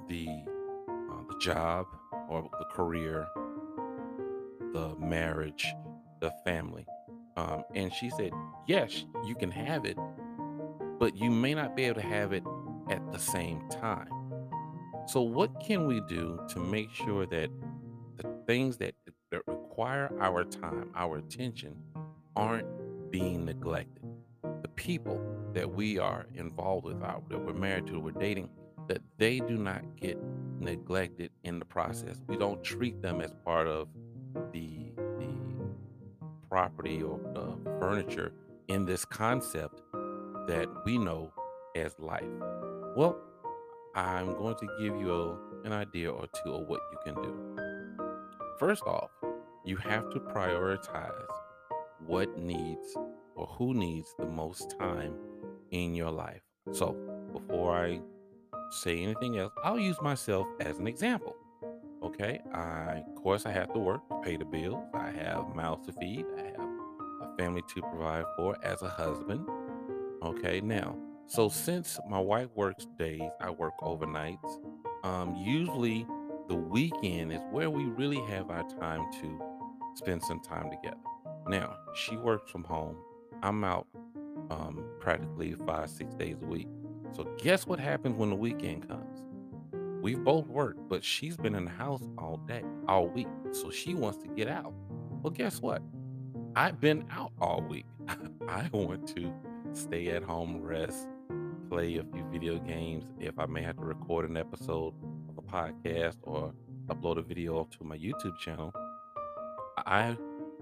The 0.10 0.28
uh, 0.90 1.24
the 1.30 1.40
job 1.40 1.86
or 2.28 2.50
the 2.60 2.66
career 2.66 3.28
the 4.74 4.96
marriage 5.00 5.66
the 6.20 6.32
family? 6.44 6.86
Um, 7.38 7.64
and 7.74 7.94
she 7.94 8.10
said 8.10 8.34
yes 8.68 9.06
you 9.26 9.36
can 9.36 9.52
have 9.52 9.86
it 9.86 9.98
but 11.00 11.16
you 11.16 11.32
may 11.32 11.54
not 11.54 11.78
be 11.78 11.86
able 11.86 12.02
to 12.02 12.08
have 12.08 12.34
it 12.34 12.44
at 12.90 13.10
the 13.14 13.20
same 13.20 13.62
time 13.70 14.10
so, 15.10 15.24
what 15.24 15.60
can 15.60 15.88
we 15.88 16.02
do 16.02 16.40
to 16.50 16.60
make 16.60 16.92
sure 16.92 17.26
that 17.26 17.50
the 18.18 18.30
things 18.46 18.78
that, 18.78 18.94
that 19.32 19.42
require 19.48 20.12
our 20.22 20.44
time, 20.44 20.92
our 20.94 21.18
attention, 21.18 21.76
aren't 22.36 22.68
being 23.10 23.44
neglected? 23.44 24.04
The 24.62 24.68
people 24.68 25.20
that 25.54 25.68
we 25.68 25.98
are 25.98 26.28
involved 26.36 26.86
with, 26.86 27.02
our, 27.02 27.24
that 27.28 27.40
we're 27.40 27.54
married 27.54 27.88
to, 27.88 28.00
we're 28.00 28.12
dating, 28.12 28.52
that 28.88 29.02
they 29.18 29.40
do 29.40 29.58
not 29.58 29.82
get 30.00 30.20
neglected 30.60 31.32
in 31.44 31.58
the 31.58 31.66
process. 31.66 32.22
We 32.28 32.38
don't 32.38 32.64
treat 32.64 33.02
them 33.02 33.20
as 33.20 33.34
part 33.44 33.66
of 33.66 33.88
the 34.52 34.92
the 35.18 35.34
property 36.52 37.02
or 37.02 37.20
uh, 37.36 37.80
furniture 37.80 38.32
in 38.68 38.86
this 38.86 39.06
concept 39.06 39.82
that 40.48 40.68
we 40.86 41.00
know 41.00 41.34
as 41.76 41.98
life. 41.98 42.30
Well, 42.96 43.20
I'm 44.00 44.32
going 44.32 44.56
to 44.56 44.68
give 44.80 44.96
you 44.96 45.14
a, 45.14 45.38
an 45.66 45.74
idea 45.74 46.10
or 46.10 46.26
two 46.42 46.54
of 46.54 46.68
what 46.68 46.80
you 46.94 46.98
can 47.04 47.22
do. 47.22 47.58
First 48.58 48.84
off, 48.84 49.10
you 49.66 49.76
have 49.76 50.10
to 50.12 50.22
prioritize 50.22 51.28
what 52.06 52.38
needs 52.38 52.96
or 53.36 53.46
who 53.48 53.74
needs 53.74 54.16
the 54.18 54.26
most 54.26 54.74
time 54.80 55.16
in 55.72 55.96
your 55.96 56.12
life. 56.12 56.40
So, 56.72 56.96
before 57.34 57.76
I 57.76 58.00
say 58.70 59.04
anything 59.04 59.38
else, 59.38 59.52
I'll 59.66 59.78
use 59.78 59.98
myself 60.02 60.48
as 60.62 60.80
an 60.80 60.88
example. 60.88 61.36
Okay, 62.02 62.40
I 62.54 63.04
of 63.06 63.22
course 63.22 63.46
I 63.46 63.52
have 63.52 63.74
to 63.74 63.80
work 63.80 64.08
to 64.08 64.22
pay 64.24 64.38
the 64.38 64.46
bills. 64.46 64.82
I 64.94 65.12
have 65.12 65.54
mouths 65.54 65.88
to 65.88 65.92
feed. 65.92 66.26
I 66.38 66.44
have 66.44 66.70
a 67.22 67.38
family 67.38 67.64
to 67.76 67.82
provide 67.82 68.24
for 68.38 68.56
as 68.64 68.82
a 68.82 68.88
husband. 68.90 69.46
Okay, 70.24 70.62
now 70.62 70.96
so 71.30 71.48
since 71.48 72.00
my 72.10 72.20
wife 72.20 72.50
works 72.56 72.88
days, 72.98 73.30
I 73.40 73.52
work 73.52 73.78
overnights. 73.82 74.60
Um, 75.04 75.36
usually 75.36 76.08
the 76.48 76.56
weekend 76.56 77.32
is 77.32 77.42
where 77.52 77.70
we 77.70 77.84
really 77.84 78.20
have 78.22 78.50
our 78.50 78.68
time 78.80 79.06
to 79.22 79.40
spend 79.94 80.24
some 80.24 80.40
time 80.40 80.72
together. 80.72 80.98
Now, 81.48 81.78
she 81.94 82.18
works 82.18 82.50
from 82.50 82.64
home. 82.64 82.98
I'm 83.44 83.64
out 83.64 83.86
um, 84.50 84.84
practically 85.00 85.54
five, 85.68 85.92
six 85.92 86.16
days 86.16 86.38
a 86.42 86.46
week. 86.48 86.68
So 87.16 87.26
guess 87.38 87.68
what 87.68 87.80
happens 87.80 88.18
when 88.18 88.32
the 88.32 88.36
weekend 88.36 88.88
comes? 88.88 89.22
We've 90.02 90.24
both 90.24 90.48
worked, 90.48 90.90
but 90.90 91.04
she's 91.04 91.38
been 91.38 91.54
in 91.54 91.66
the 91.66 91.72
house 91.72 92.02
all 92.18 92.38
day, 92.38 92.64
all 92.88 93.08
week. 93.08 93.28
So 93.52 93.70
she 93.70 93.94
wants 93.94 94.18
to 94.24 94.28
get 94.30 94.48
out. 94.48 94.74
Well, 95.22 95.32
guess 95.32 95.62
what? 95.62 95.84
I've 96.56 96.82
been 96.82 97.06
out 97.12 97.34
all 97.40 97.62
week. 97.62 97.86
I 98.48 98.68
want 98.72 99.08
to 99.16 99.32
stay 99.74 100.08
at 100.08 100.24
home, 100.24 100.60
rest, 100.60 101.08
play 101.70 101.98
a 101.98 102.04
few 102.04 102.26
video 102.32 102.58
games, 102.58 103.06
if 103.20 103.38
I 103.38 103.46
may 103.46 103.62
have 103.62 103.78
to 103.78 103.84
record 103.84 104.30
an 104.30 104.38
episode 104.38 104.94
of 105.30 105.38
a 105.38 105.42
podcast 105.42 106.18
or 106.24 106.54
upload 106.88 107.18
a 107.20 107.22
video 107.22 107.68
to 107.78 107.84
my 107.84 107.98
YouTube 107.98 108.38
channel, 108.40 108.74
I 109.86 110.18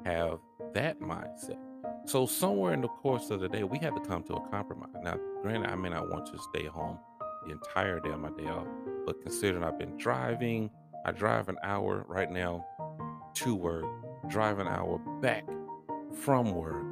have 0.05 0.39
that 0.73 0.99
mindset. 0.99 1.57
So 2.05 2.25
somewhere 2.25 2.73
in 2.73 2.81
the 2.81 2.87
course 2.87 3.29
of 3.31 3.39
the 3.39 3.49
day, 3.49 3.63
we 3.63 3.79
have 3.79 3.95
to 3.95 4.01
come 4.01 4.23
to 4.23 4.35
a 4.35 4.49
compromise. 4.49 4.89
Now, 5.01 5.17
granted, 5.41 5.69
I 5.69 5.75
may 5.75 5.89
not 5.89 6.09
want 6.09 6.25
to 6.27 6.37
stay 6.53 6.65
home 6.65 6.99
the 7.45 7.51
entire 7.51 7.99
day 7.99 8.11
of 8.11 8.19
my 8.19 8.29
day 8.31 8.47
off, 8.47 8.67
but 9.05 9.21
considering 9.21 9.63
I've 9.63 9.79
been 9.79 9.97
driving, 9.97 10.69
I 11.05 11.11
drive 11.11 11.47
an 11.47 11.57
hour 11.63 12.05
right 12.07 12.29
now 12.29 12.65
to 13.35 13.55
work, 13.55 13.85
drive 14.29 14.59
an 14.59 14.67
hour 14.67 14.99
back 15.21 15.45
from 16.13 16.51
work. 16.51 16.85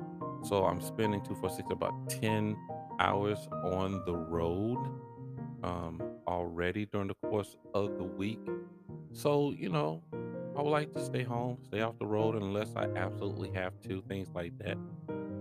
So 0.43 0.65
I'm 0.65 0.79
spending 0.79 1.21
two, 1.21 1.35
four, 1.35 1.49
six, 1.49 1.67
about 1.71 2.09
10 2.09 2.55
hours 2.99 3.47
on 3.63 4.03
the 4.05 4.15
road 4.15 4.77
um, 5.63 6.01
already 6.27 6.85
during 6.85 7.07
the 7.07 7.15
course 7.15 7.55
of 7.73 7.97
the 7.97 8.03
week. 8.03 8.39
So, 9.11 9.51
you 9.51 9.69
know, 9.69 10.03
I 10.57 10.61
would 10.61 10.69
like 10.69 10.93
to 10.93 11.03
stay 11.03 11.23
home, 11.23 11.57
stay 11.65 11.81
off 11.81 11.97
the 11.99 12.05
road 12.05 12.35
unless 12.35 12.75
I 12.75 12.85
absolutely 12.95 13.51
have 13.51 13.73
to, 13.81 14.01
things 14.07 14.29
like 14.33 14.57
that. 14.59 14.77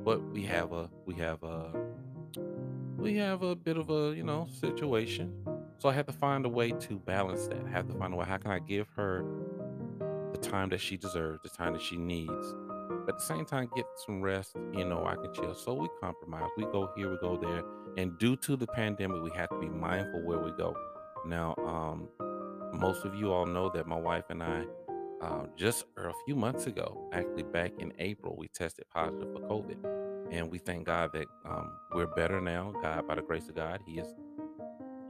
But 0.04 0.22
we 0.30 0.42
have 0.44 0.72
a 0.72 0.90
we 1.06 1.14
have 1.14 1.42
a 1.42 1.72
we 2.96 3.16
have 3.16 3.42
a 3.42 3.54
bit 3.54 3.76
of 3.76 3.90
a, 3.90 4.14
you 4.16 4.22
know, 4.22 4.48
situation. 4.60 5.32
So 5.78 5.88
I 5.88 5.92
have 5.92 6.06
to 6.06 6.12
find 6.12 6.46
a 6.46 6.48
way 6.48 6.70
to 6.70 6.98
balance 6.98 7.46
that. 7.48 7.62
I 7.66 7.70
have 7.70 7.86
to 7.88 7.94
find 7.94 8.14
a 8.14 8.16
way 8.16 8.24
how 8.24 8.38
can 8.38 8.50
I 8.50 8.58
give 8.58 8.88
her 8.96 9.24
the 10.32 10.38
time 10.38 10.70
that 10.70 10.80
she 10.80 10.96
deserves, 10.96 11.40
the 11.42 11.48
time 11.48 11.74
that 11.74 11.82
she 11.82 11.96
needs. 11.96 12.54
At 13.06 13.18
the 13.18 13.22
same 13.22 13.44
time, 13.44 13.68
get 13.76 13.84
some 14.06 14.22
rest, 14.22 14.56
you 14.72 14.84
know, 14.84 15.04
I 15.04 15.14
can 15.16 15.32
chill. 15.34 15.54
So 15.54 15.74
we 15.74 15.88
compromise. 16.00 16.48
We 16.56 16.64
go 16.64 16.90
here, 16.96 17.10
we 17.10 17.18
go 17.18 17.36
there. 17.36 17.62
And 17.98 18.18
due 18.18 18.34
to 18.36 18.56
the 18.56 18.66
pandemic, 18.66 19.22
we 19.22 19.30
have 19.36 19.50
to 19.50 19.58
be 19.58 19.68
mindful 19.68 20.22
where 20.22 20.38
we 20.38 20.52
go. 20.52 20.74
Now, 21.26 21.54
um, 21.58 22.08
most 22.72 23.04
of 23.04 23.14
you 23.14 23.30
all 23.30 23.44
know 23.44 23.68
that 23.74 23.86
my 23.86 23.98
wife 23.98 24.24
and 24.30 24.42
I, 24.42 24.64
uh, 25.20 25.46
just 25.54 25.84
a 25.98 26.12
few 26.24 26.34
months 26.34 26.66
ago, 26.66 27.10
actually 27.12 27.42
back 27.42 27.72
in 27.78 27.92
April, 27.98 28.36
we 28.38 28.48
tested 28.48 28.86
positive 28.90 29.28
for 29.34 29.40
COVID. 29.40 29.76
And 30.32 30.50
we 30.50 30.56
thank 30.56 30.86
God 30.86 31.10
that 31.12 31.26
um, 31.44 31.70
we're 31.94 32.06
better 32.06 32.40
now. 32.40 32.72
God, 32.80 33.06
by 33.06 33.16
the 33.16 33.22
grace 33.22 33.50
of 33.50 33.54
God, 33.54 33.80
He 33.86 33.96
has 33.96 34.14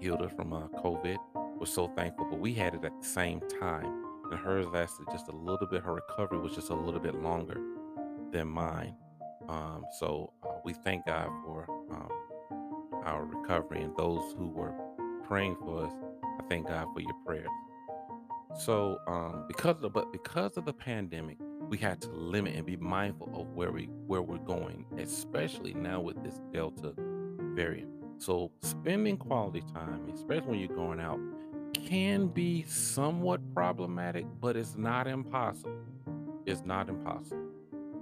healed 0.00 0.20
us 0.20 0.32
from 0.32 0.52
uh, 0.52 0.66
COVID. 0.82 1.16
We're 1.60 1.66
so 1.66 1.86
thankful. 1.96 2.26
But 2.28 2.40
we 2.40 2.54
had 2.54 2.74
it 2.74 2.84
at 2.84 3.00
the 3.00 3.06
same 3.06 3.40
time. 3.60 4.02
And 4.32 4.40
hers 4.40 4.66
lasted 4.66 5.06
just 5.12 5.28
a 5.28 5.36
little 5.36 5.68
bit. 5.68 5.82
Her 5.84 5.94
recovery 5.94 6.40
was 6.40 6.54
just 6.56 6.70
a 6.70 6.74
little 6.74 7.00
bit 7.00 7.14
longer 7.14 7.60
than 8.34 8.48
mine. 8.48 8.94
Um, 9.48 9.84
so 9.98 10.32
uh, 10.42 10.48
we 10.64 10.72
thank 10.72 11.06
God 11.06 11.28
for 11.44 11.66
um, 11.90 12.08
our 13.04 13.24
recovery 13.24 13.80
and 13.80 13.96
those 13.96 14.34
who 14.36 14.48
were 14.48 14.74
praying 15.26 15.56
for 15.60 15.86
us. 15.86 15.92
I 16.22 16.42
thank 16.48 16.66
God 16.68 16.88
for 16.92 17.00
your 17.00 17.14
prayers. 17.24 17.48
So 18.58 18.98
um, 19.06 19.44
because 19.48 19.82
of 19.82 19.92
but 19.92 20.12
because 20.12 20.56
of 20.56 20.64
the 20.64 20.72
pandemic, 20.72 21.38
we 21.68 21.78
had 21.78 22.00
to 22.02 22.10
limit 22.10 22.56
and 22.56 22.66
be 22.66 22.76
mindful 22.76 23.30
of 23.40 23.54
where 23.54 23.70
we 23.70 23.84
where 24.06 24.22
we're 24.22 24.38
going, 24.38 24.84
especially 24.98 25.74
now 25.74 26.00
with 26.00 26.22
this 26.24 26.40
Delta 26.52 26.92
variant. 27.54 27.90
So 28.18 28.50
spending 28.62 29.16
quality 29.16 29.62
time, 29.72 30.08
especially 30.12 30.48
when 30.48 30.58
you're 30.58 30.76
going 30.76 31.00
out, 31.00 31.20
can 31.86 32.28
be 32.28 32.64
somewhat 32.64 33.40
problematic, 33.54 34.26
but 34.40 34.56
it's 34.56 34.76
not 34.76 35.06
impossible. 35.06 35.76
It's 36.46 36.62
not 36.64 36.88
impossible. 36.88 37.43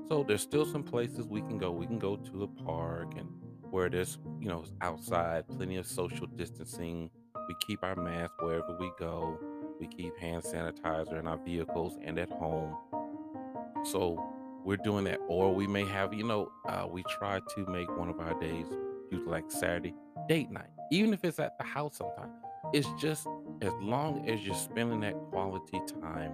So 0.09 0.25
there's 0.26 0.42
still 0.42 0.66
some 0.66 0.82
places 0.82 1.26
we 1.26 1.40
can 1.40 1.59
go. 1.59 1.71
We 1.71 1.87
can 1.87 1.99
go 1.99 2.16
to 2.16 2.42
a 2.42 2.49
park 2.49 3.14
and 3.16 3.28
where 3.71 3.88
there's, 3.88 4.18
you 4.40 4.49
know, 4.49 4.64
outside, 4.80 5.49
plenty 5.49 5.76
of 5.76 5.87
social 5.87 6.26
distancing. 6.26 7.11
We 7.49 7.54
keep 7.66 7.82
our 7.82 7.97
mask 7.97 8.32
wherever 8.40 8.76
we 8.78 8.90
go. 8.99 9.38
We 9.80 9.87
keep 9.87 10.16
hand 10.18 10.42
sanitizer 10.42 11.18
in 11.18 11.26
our 11.26 11.38
vehicles 11.38 11.99
and 12.04 12.18
at 12.18 12.30
home. 12.30 12.76
So 13.85 14.23
we're 14.64 14.76
doing 14.76 15.04
that. 15.04 15.18
Or 15.28 15.54
we 15.54 15.66
may 15.66 15.85
have, 15.87 16.12
you 16.12 16.25
know, 16.25 16.52
uh, 16.68 16.87
we 16.90 17.02
try 17.04 17.40
to 17.54 17.66
make 17.66 17.88
one 17.97 18.09
of 18.09 18.21
our 18.21 18.38
days, 18.38 18.66
usually 19.11 19.30
like 19.30 19.50
Saturday, 19.50 19.94
date 20.28 20.50
night, 20.50 20.71
even 20.90 21.14
if 21.14 21.25
it's 21.25 21.38
at 21.38 21.56
the 21.59 21.64
house 21.64 21.97
sometimes. 21.97 22.32
It's 22.73 22.88
just 23.00 23.26
as 23.61 23.73
long 23.80 24.28
as 24.28 24.44
you're 24.44 24.54
spending 24.54 25.00
that 25.00 25.14
quality 25.30 25.80
time 26.00 26.32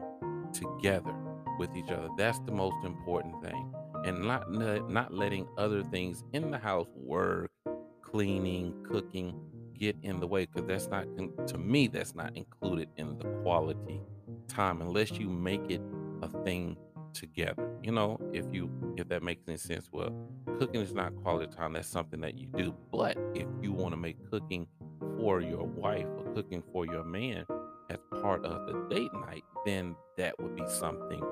together 0.52 1.14
with 1.58 1.74
each 1.76 1.90
other. 1.90 2.08
That's 2.16 2.38
the 2.40 2.52
most 2.52 2.84
important 2.84 3.42
thing. 3.42 3.74
And 4.04 4.22
not 4.22 4.50
not 4.50 5.12
letting 5.12 5.46
other 5.56 5.82
things 5.82 6.24
in 6.32 6.50
the 6.50 6.58
house, 6.58 6.86
work, 6.94 7.50
cleaning, 8.02 8.74
cooking, 8.88 9.34
get 9.78 9.96
in 10.02 10.20
the 10.20 10.26
way 10.26 10.46
because 10.46 10.66
that's 10.66 10.88
not 10.88 11.06
to 11.46 11.58
me 11.58 11.86
that's 11.86 12.14
not 12.14 12.36
included 12.36 12.88
in 12.96 13.16
the 13.18 13.24
quality 13.42 14.00
time 14.48 14.80
unless 14.82 15.12
you 15.12 15.28
make 15.28 15.70
it 15.70 15.80
a 16.22 16.28
thing 16.42 16.76
together. 17.12 17.68
You 17.82 17.92
know, 17.92 18.18
if 18.32 18.44
you 18.52 18.70
if 18.96 19.08
that 19.08 19.22
makes 19.22 19.42
any 19.48 19.56
sense. 19.56 19.88
Well, 19.92 20.10
cooking 20.58 20.80
is 20.80 20.92
not 20.92 21.14
quality 21.22 21.54
time. 21.54 21.72
That's 21.72 21.88
something 21.88 22.20
that 22.20 22.38
you 22.38 22.46
do. 22.56 22.74
But 22.92 23.16
if 23.34 23.46
you 23.62 23.72
want 23.72 23.92
to 23.92 23.96
make 23.96 24.16
cooking 24.30 24.66
for 25.18 25.40
your 25.40 25.64
wife 25.64 26.06
or 26.16 26.32
cooking 26.34 26.62
for 26.72 26.86
your 26.86 27.04
man 27.04 27.44
as 27.90 27.98
part 28.20 28.44
of 28.44 28.66
the 28.66 28.94
date 28.94 29.12
night, 29.14 29.44
then 29.64 29.96
that 30.16 30.38
would 30.40 30.56
be 30.56 30.66
something 30.68 31.22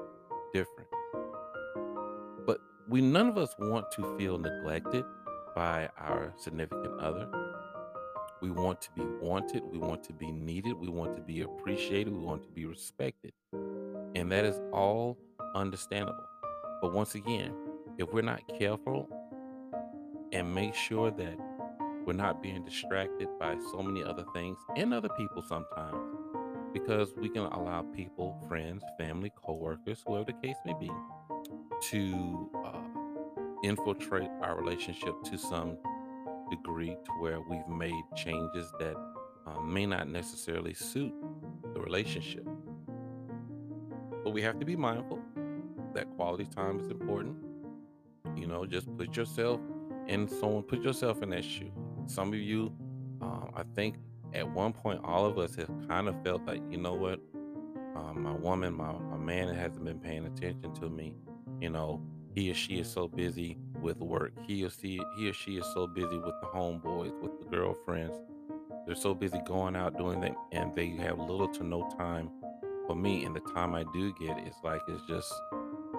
we 2.89 3.01
none 3.01 3.29
of 3.29 3.37
us 3.37 3.55
want 3.59 3.91
to 3.93 4.17
feel 4.17 4.39
neglected 4.39 5.05
by 5.55 5.89
our 5.99 6.33
significant 6.37 7.01
other. 7.01 7.29
We 8.41 8.51
want 8.51 8.81
to 8.83 8.91
be 8.93 9.03
wanted, 9.21 9.63
we 9.65 9.79
want 9.79 10.05
to 10.05 10.13
be 10.13 10.31
needed, 10.31 10.75
we 10.75 10.89
want 10.89 11.15
to 11.15 11.21
be 11.21 11.41
appreciated, 11.41 12.13
we 12.13 12.21
want 12.21 12.45
to 12.45 12.51
be 12.51 12.67
respected. 12.67 13.33
And 14.15 14.31
that 14.31 14.45
is 14.45 14.61
all 14.73 15.19
understandable. 15.55 16.25
But 16.81 16.93
once 16.93 17.15
again, 17.15 17.55
if 17.99 18.13
we're 18.13 18.23
not 18.23 18.43
careful 18.59 19.09
and 20.33 20.55
make 20.55 20.75
sure 20.75 21.11
that 21.11 21.37
we're 22.05 22.13
not 22.13 22.43
being 22.43 22.65
distracted 22.65 23.29
by 23.41 23.57
so 23.73 23.83
many 23.83 24.05
other 24.05 24.25
things 24.33 24.59
and 24.77 24.95
other 24.95 25.09
people 25.17 25.43
sometimes, 25.43 25.99
because 26.73 27.15
we 27.17 27.31
can 27.31 27.43
allow 27.43 27.83
people, 27.83 28.39
friends, 28.49 28.85
family, 28.99 29.33
coworkers, 29.45 30.05
whoever 30.07 30.25
the 30.25 30.47
case 30.47 30.57
may 30.65 30.75
be, 30.79 30.91
to 31.83 32.51
uh, 32.65 32.79
infiltrate 33.63 34.31
our 34.43 34.57
relationship 34.57 35.15
to 35.25 35.39
some 35.39 35.77
degree 36.51 36.97
to 37.05 37.13
where 37.21 37.41
we've 37.41 37.69
made 37.69 38.03
changes 38.17 38.71
that 38.79 38.97
uh, 39.47 39.61
may 39.61 39.87
not 39.87 40.09
necessarily 40.09 40.75
suit 40.75 41.13
the 41.75 41.81
relationship. 41.81 42.47
But 44.25 44.31
we 44.31 44.43
have 44.43 44.59
to 44.59 44.67
be 44.67 44.77
mindful 44.77 45.21
that 45.95 46.09
quality 46.17 46.45
time 46.47 46.81
is 46.81 46.89
important. 46.89 47.37
You 48.37 48.47
know, 48.47 48.67
just 48.67 48.95
put 48.97 49.17
yourself 49.17 49.61
in 50.09 50.29
someone, 50.29 50.63
put 50.63 50.83
yourself 50.83 51.23
in 51.23 51.31
that 51.31 51.45
shoe. 51.45 51.73
Some 52.07 52.29
of 52.29 52.39
you, 52.39 52.73
um, 53.23 53.51
I 53.55 53.63
think 53.75 53.97
at 54.35 54.49
one 54.49 54.73
point, 54.73 55.01
all 55.03 55.25
of 55.25 55.39
us 55.39 55.55
have 55.57 55.71
kind 55.89 56.09
of 56.09 56.23
felt 56.23 56.45
like, 56.45 56.61
you 56.71 56.79
know 56.79 56.95
what, 56.95 57.21
um, 57.97 58.23
my 58.23 58.33
woman, 58.33 58.75
my, 58.75 58.93
my 58.93 59.17
man 59.17 59.55
hasn't 59.55 59.85
been 59.85 59.99
paying 59.99 60.27
attention 60.27 60.75
to 60.75 60.89
me. 60.89 61.15
You 61.61 61.71
know, 61.71 62.03
he 62.35 62.51
or 62.51 62.55
she 62.55 62.79
is 62.79 62.91
so 62.91 63.09
busy 63.09 63.59
with 63.81 63.99
work. 63.99 64.33
He 64.47 64.65
or 64.65 64.71
she, 64.71 65.01
he 65.17 65.31
or 65.31 65.33
she 65.33 65.57
is 65.57 65.67
so 65.75 65.87
busy 65.87 66.19
with 66.19 66.35
the 66.41 66.49
homeboys, 66.49 67.19
with 67.21 67.39
the 67.41 67.47
girlfriends. 67.47 68.17
They're 68.87 68.95
so 68.95 69.15
busy 69.15 69.41
going 69.47 69.75
out 69.75 69.97
doing 69.99 70.21
that, 70.21 70.37
and 70.53 70.75
they 70.75 70.91
have 70.91 71.19
little 71.19 71.49
to 71.49 71.65
no 71.65 71.89
time 71.99 72.31
for 72.87 72.95
me. 72.95 73.25
And 73.25 73.35
the 73.35 73.41
time 73.41 73.75
I 73.75 73.85
do 73.93 74.15
get, 74.21 74.39
it's 74.39 74.59
like 74.63 74.81
it's 74.89 75.03
just 75.09 75.33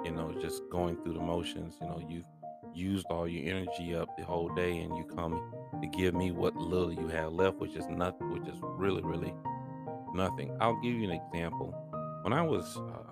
you 0.04 0.12
know, 0.12 0.34
just 0.40 0.64
going 0.70 0.96
through 0.98 1.14
the 1.14 1.20
motions. 1.20 1.76
You 1.82 1.88
know, 1.88 2.02
you've 2.08 2.26
used 2.74 3.06
all 3.10 3.28
your 3.28 3.54
energy 3.56 3.96
up 3.96 4.16
the 4.18 4.24
whole 4.24 4.50
day, 4.50 4.80
and 4.80 4.96
you 4.96 5.04
come 5.04 5.52
to 5.82 5.88
give 5.88 6.14
me 6.14 6.32
what 6.32 6.56
little 6.56 6.94
you 6.94 7.08
have 7.08 7.34
left, 7.34 7.58
which 7.58 7.76
is 7.76 7.88
nothing, 7.90 8.32
which 8.32 8.48
is 8.48 8.60
really, 8.62 9.02
really 9.04 9.34
nothing. 10.14 10.56
I'll 10.62 10.80
give 10.82 10.94
you 10.94 11.10
an 11.10 11.20
example. 11.20 11.74
When 12.24 12.34
I 12.34 12.42
was, 12.42 12.78
uh, 12.78 13.07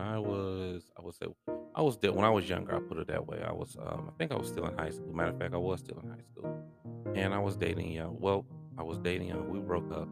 when 0.00 0.14
I 0.14 0.18
was, 0.18 0.90
I 0.98 1.02
would 1.02 1.14
say, 1.14 1.26
I 1.74 1.82
was 1.82 1.96
dead 1.96 2.14
when 2.14 2.24
I 2.24 2.30
was 2.30 2.48
younger. 2.48 2.74
I 2.74 2.80
put 2.80 2.98
it 2.98 3.08
that 3.08 3.26
way. 3.26 3.42
I 3.46 3.52
was, 3.52 3.76
um, 3.80 4.08
I 4.08 4.18
think 4.18 4.32
I 4.32 4.36
was 4.36 4.48
still 4.48 4.66
in 4.66 4.76
high 4.76 4.90
school. 4.90 5.12
Matter 5.12 5.30
of 5.30 5.38
fact, 5.38 5.54
I 5.54 5.58
was 5.58 5.80
still 5.80 5.98
in 6.02 6.10
high 6.10 6.24
school, 6.32 6.62
and 7.14 7.34
I 7.34 7.38
was 7.38 7.56
dating. 7.56 8.00
Well, 8.18 8.44
I 8.78 8.82
was 8.82 8.98
dating. 8.98 9.32
Uh, 9.32 9.38
we 9.38 9.58
broke 9.60 9.92
up, 9.92 10.08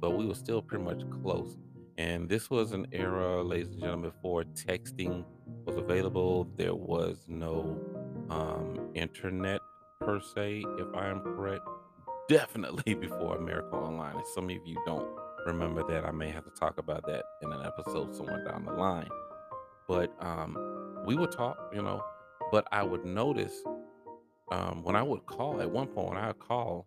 but 0.00 0.16
we 0.16 0.26
were 0.26 0.34
still 0.34 0.62
pretty 0.62 0.84
much 0.84 1.02
close 1.22 1.56
and 2.00 2.30
this 2.30 2.48
was 2.48 2.72
an 2.72 2.86
era, 2.92 3.42
ladies 3.42 3.68
and 3.68 3.80
gentlemen, 3.80 4.10
before 4.10 4.44
texting 4.44 5.22
was 5.66 5.76
available. 5.76 6.48
There 6.56 6.74
was 6.74 7.26
no 7.28 7.78
um, 8.30 8.88
internet 8.94 9.60
per 10.00 10.18
se, 10.18 10.64
if 10.78 10.94
I 10.94 11.08
am 11.08 11.20
correct. 11.20 11.60
Definitely 12.26 12.94
before 13.06 13.36
America 13.36 13.76
Online. 13.76 14.16
And 14.16 14.26
some 14.34 14.44
of 14.44 14.56
you 14.64 14.82
don't 14.86 15.10
remember 15.46 15.82
that. 15.88 16.04
I 16.04 16.10
may 16.10 16.30
have 16.30 16.44
to 16.44 16.50
talk 16.50 16.78
about 16.78 17.06
that 17.06 17.24
in 17.42 17.52
an 17.52 17.64
episode 17.64 18.14
somewhere 18.14 18.44
down 18.44 18.64
the 18.64 18.72
line. 18.72 19.08
But 19.88 20.14
um, 20.20 21.02
we 21.04 21.16
would 21.16 21.32
talk, 21.32 21.56
you 21.74 21.82
know, 21.82 22.02
but 22.50 22.66
I 22.72 22.82
would 22.82 23.04
notice 23.04 23.54
um, 24.52 24.82
when 24.82 24.96
I 24.96 25.02
would 25.02 25.26
call, 25.26 25.60
at 25.60 25.70
one 25.70 25.86
point, 25.86 26.10
when 26.10 26.18
I 26.18 26.28
would 26.28 26.38
call 26.38 26.86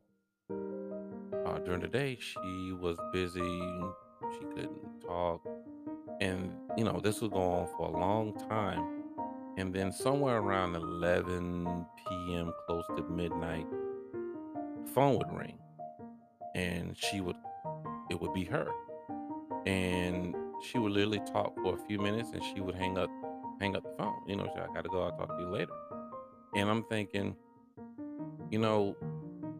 uh, 1.46 1.60
during 1.60 1.82
the 1.82 1.88
day, 1.88 2.18
she 2.20 2.74
was 2.80 2.98
busy 3.12 3.62
she 4.39 4.46
couldn't 4.46 5.02
talk. 5.02 5.42
And, 6.22 6.52
you 6.78 6.84
know, 6.84 7.00
this 7.00 7.22
was 7.22 7.32
going 7.32 7.44
on 7.44 7.68
for 7.78 7.88
a 7.88 7.92
long 7.92 8.34
time. 8.50 9.04
And 9.58 9.74
then 9.74 9.92
somewhere 9.92 10.38
around 10.38 10.76
11 10.76 11.86
p.m., 12.08 12.52
close 12.66 12.86
to 12.98 13.04
midnight, 13.04 13.68
phone 14.94 15.18
would 15.18 15.32
ring. 15.32 15.60
And 16.56 16.98
she 16.98 17.22
would, 17.22 17.36
it 18.10 18.20
would 18.22 18.34
be 18.34 18.44
her. 18.46 18.68
And 19.66 20.36
she 20.62 20.80
would 20.80 20.92
literally 20.92 21.22
talk 21.32 21.56
for 21.62 21.76
a 21.76 21.78
few 21.78 22.00
minutes 22.00 22.30
and 22.34 22.44
she 22.44 22.62
would 22.62 22.76
hang 22.76 22.98
up, 22.98 23.10
hang 23.60 23.76
up 23.76 23.84
the 23.84 23.94
phone. 23.98 24.22
You 24.28 24.38
know, 24.38 24.54
I 24.56 24.74
got 24.74 24.84
to 24.84 24.89
go, 24.89 25.04
I'll 25.04 25.12
talk 25.18 25.38
to 25.38 25.44
you 25.44 25.50
later. 25.50 25.74
And 26.56 26.70
I'm 26.70 26.84
thinking, 26.84 27.36
you 28.52 28.60
know, 28.60 28.96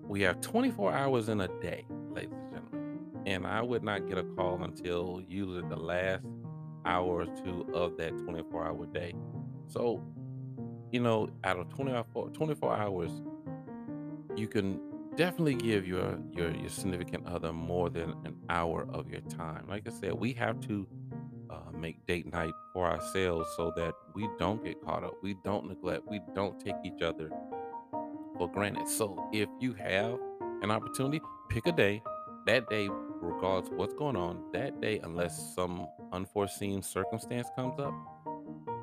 we 0.08 0.22
have 0.22 0.42
24 0.42 0.94
hours 0.94 1.30
in 1.30 1.42
a 1.42 1.48
day, 1.62 1.86
ladies 2.12 2.34
and 2.34 2.52
gentlemen. 2.52 3.00
and 3.26 3.48
I 3.48 3.62
would 3.62 3.84
not 3.84 4.08
get 4.08 4.18
a 4.18 4.24
call 4.24 4.62
until 4.64 5.22
usually 5.28 5.68
the 5.68 5.76
last 5.76 6.26
hour 6.86 7.22
or 7.22 7.26
two 7.26 7.66
of 7.74 7.98
that 7.98 8.18
24 8.20 8.68
hour 8.68 8.86
day. 8.88 9.14
So, 9.68 10.04
you 10.92 11.00
know, 11.00 11.30
out 11.44 11.58
of 11.58 11.70
24, 11.70 12.30
24 12.30 12.76
hours, 12.76 13.12
you 14.36 14.48
can 14.48 14.80
definitely 15.16 15.56
give 15.56 15.88
your, 15.88 16.20
your 16.32 16.52
your 16.52 16.70
significant 16.70 17.26
other 17.28 17.54
more 17.54 17.90
than 17.90 18.12
an 18.26 18.36
hour 18.50 18.88
of 18.92 19.10
your 19.10 19.22
time. 19.22 19.66
Like 19.68 19.88
I 19.88 19.92
said, 19.92 20.14
we 20.14 20.34
have 20.34 20.60
to 20.62 20.88
uh, 21.50 21.72
make 21.74 22.06
date 22.06 22.32
night 22.32 22.54
for 22.74 22.90
ourselves 22.90 23.50
so 23.56 23.72
that 23.76 23.94
we 24.14 24.28
don't 24.40 24.64
get 24.64 24.82
caught 24.82 25.04
up, 25.04 25.14
we 25.22 25.36
don't 25.44 25.68
neglect, 25.68 26.04
we 26.10 26.20
don't 26.34 26.60
take 26.60 26.76
each 26.84 27.02
other 27.02 27.30
for 28.38 28.50
granted. 28.50 28.88
So 28.88 29.30
if 29.32 29.50
you 29.60 29.74
have 29.74 30.18
an 30.62 30.72
opportunity, 30.72 31.22
pick 31.50 31.68
a 31.68 31.72
day. 31.72 32.02
That 32.46 32.70
day 32.70 32.90
regardless 33.24 33.72
of 33.72 33.78
what's 33.78 33.94
going 33.94 34.16
on 34.16 34.44
that 34.54 34.82
day, 34.82 35.00
unless 35.04 35.56
some 35.56 35.88
unforeseen 36.12 36.82
circumstance 36.82 37.48
comes 37.56 37.80
up, 37.80 37.94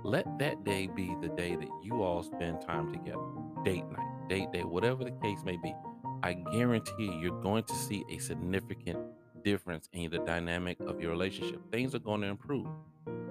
let 0.02 0.26
that 0.38 0.64
day 0.64 0.86
be 0.86 1.14
the 1.20 1.28
day 1.28 1.56
that 1.56 1.68
you 1.82 2.02
all 2.02 2.22
spend 2.22 2.60
time 2.62 2.92
together. 2.92 3.20
Date 3.64 3.84
night, 3.90 4.28
date 4.28 4.50
day, 4.50 4.62
whatever 4.62 5.04
the 5.04 5.12
case 5.22 5.40
may 5.44 5.58
be. 5.58 5.74
I 6.22 6.34
guarantee 6.34 7.04
you, 7.04 7.12
you're 7.12 7.40
going 7.42 7.64
to 7.64 7.74
see 7.74 8.04
a 8.10 8.18
significant 8.18 8.98
difference 9.42 9.88
in 9.92 10.10
the 10.10 10.18
dynamic 10.18 10.78
of 10.80 11.00
your 11.00 11.10
relationship. 11.10 11.60
Things 11.72 11.94
are 11.94 12.00
going 12.00 12.20
to 12.20 12.26
improve, 12.26 12.66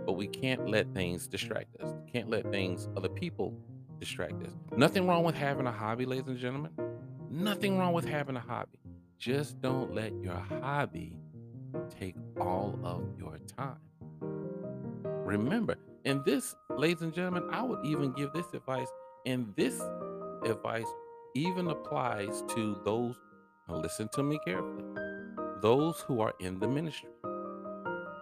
but 0.05 0.13
we 0.13 0.27
can't 0.27 0.67
let 0.67 0.91
things 0.93 1.27
distract 1.27 1.79
us. 1.81 1.93
Can't 2.11 2.29
let 2.29 2.51
things, 2.51 2.87
other 2.97 3.09
people, 3.09 3.53
distract 3.99 4.41
us. 4.43 4.53
Nothing 4.75 5.07
wrong 5.07 5.23
with 5.23 5.35
having 5.35 5.67
a 5.67 5.71
hobby, 5.71 6.05
ladies 6.05 6.27
and 6.27 6.37
gentlemen. 6.37 6.71
Nothing 7.29 7.77
wrong 7.77 7.93
with 7.93 8.05
having 8.05 8.35
a 8.35 8.39
hobby. 8.39 8.79
Just 9.19 9.61
don't 9.61 9.93
let 9.93 10.13
your 10.21 10.41
hobby 10.61 11.19
take 11.99 12.15
all 12.39 12.79
of 12.83 13.03
your 13.19 13.37
time. 13.55 13.77
Remember, 15.03 15.75
in 16.05 16.23
this, 16.25 16.55
ladies 16.75 17.03
and 17.03 17.13
gentlemen, 17.13 17.43
I 17.51 17.61
would 17.61 17.85
even 17.85 18.13
give 18.13 18.33
this 18.33 18.47
advice, 18.53 18.87
and 19.25 19.53
this 19.55 19.79
advice 20.43 20.87
even 21.35 21.67
applies 21.67 22.43
to 22.55 22.79
those, 22.85 23.15
listen 23.69 24.09
to 24.13 24.23
me 24.23 24.39
carefully, 24.45 24.83
those 25.61 25.99
who 26.01 26.21
are 26.21 26.33
in 26.39 26.59
the 26.59 26.67
ministry, 26.67 27.09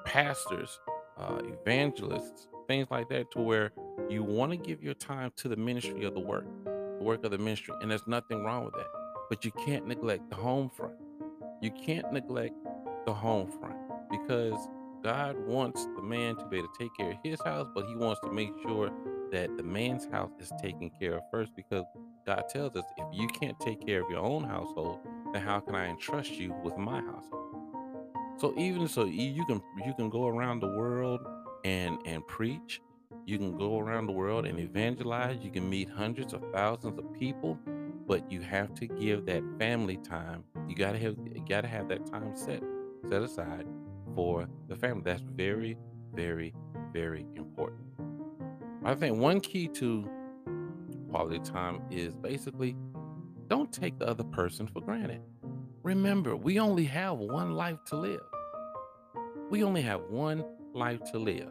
pastors, 0.06 0.80
uh, 1.17 1.39
evangelists, 1.43 2.48
things 2.67 2.88
like 2.91 3.10
that, 3.10 3.32
to 3.32 3.39
where 3.41 3.72
you 4.10 4.24
want 4.24 4.52
to 4.52 4.58
give 4.58 4.84
your 4.84 4.93
time 4.93 5.32
to 5.38 5.48
the 5.48 5.56
ministry 5.56 6.04
of 6.04 6.13
the 6.13 6.20
work, 6.20 6.46
the 6.65 7.04
work 7.04 7.24
of 7.24 7.32
the 7.32 7.38
ministry, 7.38 7.74
and 7.82 7.91
there's 7.91 8.08
nothing 8.08 8.43
wrong 8.43 8.65
with 8.65 8.74
that. 8.74 8.88
But 9.30 9.43
you 9.43 9.52
can't 9.52 9.88
neglect 9.88 10.30
the 10.30 10.36
home 10.36 10.70
front. 10.70 10.96
You 11.62 11.72
can't 11.72 12.12
neglect 12.13 12.54
the 13.06 13.13
home 13.13 13.52
front 13.60 13.76
because 14.10 14.56
God 15.04 15.38
wants 15.46 15.86
the 15.96 16.02
man 16.02 16.36
to 16.38 16.46
be 16.46 16.58
able 16.58 16.67
to 16.70 16.84
take 16.84 16.96
care 16.98 17.12
of 17.12 17.17
his 17.24 17.41
house, 17.41 17.67
but 17.74 17.86
he 17.88 17.96
wants 17.96 18.20
to 18.22 18.32
make 18.32 18.52
sure 18.63 18.91
that 19.32 19.56
the 19.58 19.63
man's 19.63 20.06
house 20.12 20.32
is 20.39 20.52
taken 20.62 20.89
care 20.89 21.15
of 21.17 21.24
first 21.32 21.52
because 21.56 21.86
God 22.27 22.49
tells 22.49 22.75
us 22.75 22.83
if 22.97 23.05
you 23.13 23.25
can't 23.29 23.57
take 23.61 23.85
care 23.85 24.03
of 24.03 24.09
your 24.09 24.19
own 24.19 24.43
household, 24.43 24.99
then 25.31 25.41
how 25.41 25.61
can 25.61 25.75
I 25.75 25.87
entrust 25.87 26.31
you 26.31 26.53
with 26.61 26.77
my 26.77 26.99
household? 26.99 27.55
So 28.37 28.53
even 28.57 28.89
so 28.89 29.05
you 29.05 29.45
can 29.45 29.61
you 29.85 29.93
can 29.93 30.09
go 30.09 30.27
around 30.27 30.59
the 30.59 30.67
world 30.67 31.21
and 31.63 31.97
and 32.05 32.27
preach. 32.27 32.81
You 33.25 33.37
can 33.37 33.57
go 33.57 33.79
around 33.79 34.07
the 34.07 34.11
world 34.11 34.45
and 34.45 34.59
evangelize. 34.59 35.39
You 35.41 35.51
can 35.51 35.69
meet 35.69 35.89
hundreds 35.89 36.33
of 36.33 36.43
thousands 36.51 36.99
of 36.99 37.13
people, 37.13 37.57
but 38.05 38.29
you 38.29 38.41
have 38.41 38.73
to 38.75 38.87
give 38.87 39.25
that 39.27 39.43
family 39.57 39.95
time. 39.95 40.43
You 40.67 40.75
gotta 40.75 40.97
have 40.97 41.15
you 41.33 41.43
gotta 41.47 41.69
have 41.69 41.87
that 41.87 42.05
time 42.05 42.35
set 42.35 42.61
set 43.09 43.21
aside 43.21 43.65
for 44.15 44.49
the 44.67 44.75
family. 44.75 45.03
That's 45.05 45.21
very, 45.21 45.77
very, 46.13 46.53
very 46.91 47.25
important. 47.35 47.87
I 48.83 48.95
think 48.95 49.17
one 49.17 49.39
key 49.39 49.69
to 49.69 50.09
quality 51.17 51.39
time 51.39 51.82
is 51.89 52.13
basically 52.13 52.75
don't 53.47 53.73
take 53.73 53.97
the 53.97 54.08
other 54.08 54.23
person 54.23 54.67
for 54.67 54.82
granted. 54.82 55.19
Remember, 55.82 56.36
we 56.36 56.60
only 56.60 56.84
have 56.84 57.17
one 57.17 57.53
life 57.53 57.80
to 57.86 57.95
live. 57.95 58.21
We 59.49 59.63
only 59.63 59.82
have 59.82 60.01
one 60.10 60.45
life 60.75 60.99
to 61.12 61.17
live. 61.17 61.49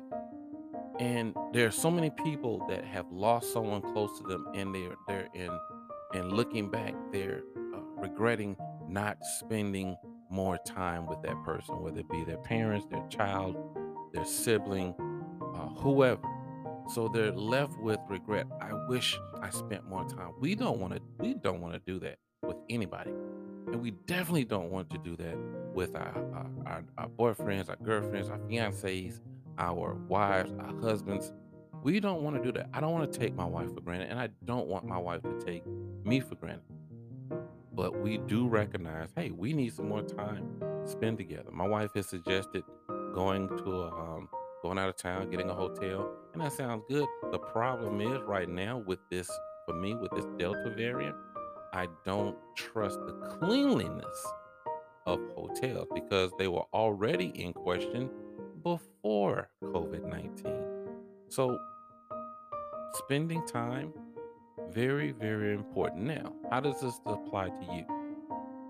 And 1.01 1.35
there 1.53 1.67
are 1.67 1.73
so 1.73 1.91
many 1.91 2.11
people 2.11 2.65
that 2.69 2.85
have 2.85 3.11
lost 3.11 3.53
someone 3.53 3.83
close 3.83 4.17
to 4.19 4.25
them 4.29 4.47
and 4.55 4.73
they're 4.73 4.95
they're 5.09 5.29
in 5.35 5.51
and 6.15 6.33
looking 6.33 6.71
back, 6.71 6.95
they're 7.11 7.43
uh, 7.75 7.81
regretting 7.97 8.57
not 8.89 9.19
spending 9.41 9.97
more 10.31 10.59
time 10.65 11.07
with 11.07 11.21
that 11.23 11.43
person, 11.43 11.83
whether 11.83 11.99
it 11.99 12.09
be 12.09 12.23
their 12.23 12.39
parents, 12.39 12.87
their 12.89 13.05
child, 13.09 13.57
their 14.13 14.25
sibling, 14.25 14.95
uh, 15.57 15.69
whoever. 15.81 16.23
So 16.89 17.09
they're 17.09 17.33
left 17.33 17.79
with 17.79 17.99
regret. 18.09 18.47
I 18.61 18.73
wish 18.89 19.19
I 19.43 19.51
spent 19.51 19.89
more 19.89 20.05
time. 20.05 20.33
We 20.41 20.55
don't 20.55 20.79
want 20.79 20.95
to. 20.95 21.01
We 21.19 21.35
don't 21.35 21.61
want 21.61 21.75
to 21.75 21.81
do 21.81 21.99
that 22.01 22.19
with 22.43 22.57
anybody, 22.71 23.11
and 23.11 23.81
we 23.81 23.91
definitely 23.91 24.45
don't 24.45 24.71
want 24.71 24.91
to 24.91 24.99
do 24.99 25.17
that 25.17 25.37
with 25.75 25.97
our 25.97 26.51
our, 26.67 26.85
our, 26.97 27.09
boyfriends, 27.09 27.69
our 27.69 27.77
girlfriends, 27.77 28.29
our 28.29 28.39
fiancés, 28.39 29.21
our 29.59 29.95
wives, 30.09 30.53
our 30.59 30.75
husbands. 30.81 31.33
We 31.83 32.01
don't 32.01 32.23
want 32.23 32.37
to 32.37 32.43
do 32.43 32.53
that. 32.53 32.69
I 32.73 32.81
don't 32.81 32.93
want 32.93 33.13
to 33.13 33.19
take 33.19 33.35
my 33.35 33.45
wife 33.45 33.75
for 33.75 33.81
granted, 33.81 34.11
and 34.11 34.19
I 34.19 34.29
don't 34.45 34.67
want 34.67 34.87
my 34.87 34.99
wife 34.99 35.23
to 35.23 35.41
take 35.41 35.65
me 36.05 36.21
for 36.21 36.35
granted 36.37 36.63
but 37.77 38.01
we 38.01 38.17
do 38.17 38.49
recognize, 38.49 39.11
hey, 39.15 39.31
we 39.31 39.53
need 39.53 39.73
some 39.73 39.87
more 39.87 40.01
time 40.01 40.49
spend 40.87 41.19
together. 41.19 41.51
My 41.53 41.69
wife 41.69 41.91
has 41.95 42.09
suggested 42.09 42.65
going 43.15 43.49
to 43.49 43.71
a 43.71 43.89
um, 43.89 44.29
going 44.67 44.79
out 44.79 44.89
of 44.89 44.97
town, 44.97 45.31
getting 45.31 45.49
a 45.49 45.55
hotel, 45.55 46.11
and 46.33 46.43
that 46.43 46.51
sounds 46.51 46.83
good. 46.89 47.07
The 47.31 47.39
problem 47.39 48.01
is 48.01 48.21
right 48.23 48.49
now 48.49 48.79
with 48.79 48.99
this, 49.13 49.31
for 49.65 49.75
me, 49.75 49.95
with 49.95 50.11
this 50.11 50.25
Delta 50.39 50.75
variant, 50.77 51.15
I 51.73 51.87
don't 52.05 52.37
trust 52.57 52.99
the 53.07 53.13
cleanliness 53.39 54.27
of 55.07 55.21
hotels 55.37 55.87
because 55.95 56.33
they 56.37 56.49
were 56.49 56.65
already 56.75 57.27
in 57.37 57.53
question 57.53 58.11
before 58.65 59.51
COVID 59.63 60.05
19. 60.05 60.35
So, 61.29 61.57
spending 62.95 63.47
time 63.47 63.93
very, 64.73 65.13
very 65.13 65.55
important. 65.55 66.03
Now, 66.03 66.33
how 66.51 66.59
does 66.59 66.81
this 66.81 67.01
apply 67.07 67.51
to 67.51 67.67
you? 67.73 67.85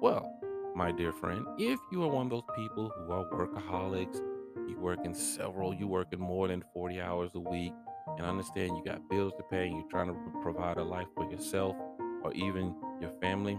Well, 0.03 0.31
my 0.75 0.93
dear 0.93 1.15
friend, 1.15 1.47
if 1.57 1.81
you 1.91 2.03
are 2.03 2.09
one 2.09 2.27
of 2.27 2.31
those 2.31 2.43
people 2.55 2.93
who 2.99 3.13
are 3.13 3.25
workaholics, 3.31 4.21
you 4.69 4.79
work 4.79 5.01
in 5.05 5.15
several, 5.15 5.75
you 5.75 5.87
work 5.87 6.09
in 6.13 6.21
more 6.21 6.49
than 6.49 6.63
40 6.73 7.01
hours 7.01 7.31
a 7.35 7.41
week, 7.41 7.73
and 8.17 8.27
understand 8.27 8.77
you 8.77 8.83
got 8.85 9.09
bills 9.09 9.33
to 9.37 9.43
pay 9.45 9.67
and 9.67 9.77
you're 9.77 9.89
trying 9.91 10.09
to 10.09 10.17
provide 10.43 10.77
a 10.77 10.85
life 10.85 11.09
for 11.15 11.31
yourself 11.31 11.77
or 12.23 12.33
even 12.33 12.75
your 13.01 13.11
family, 13.21 13.59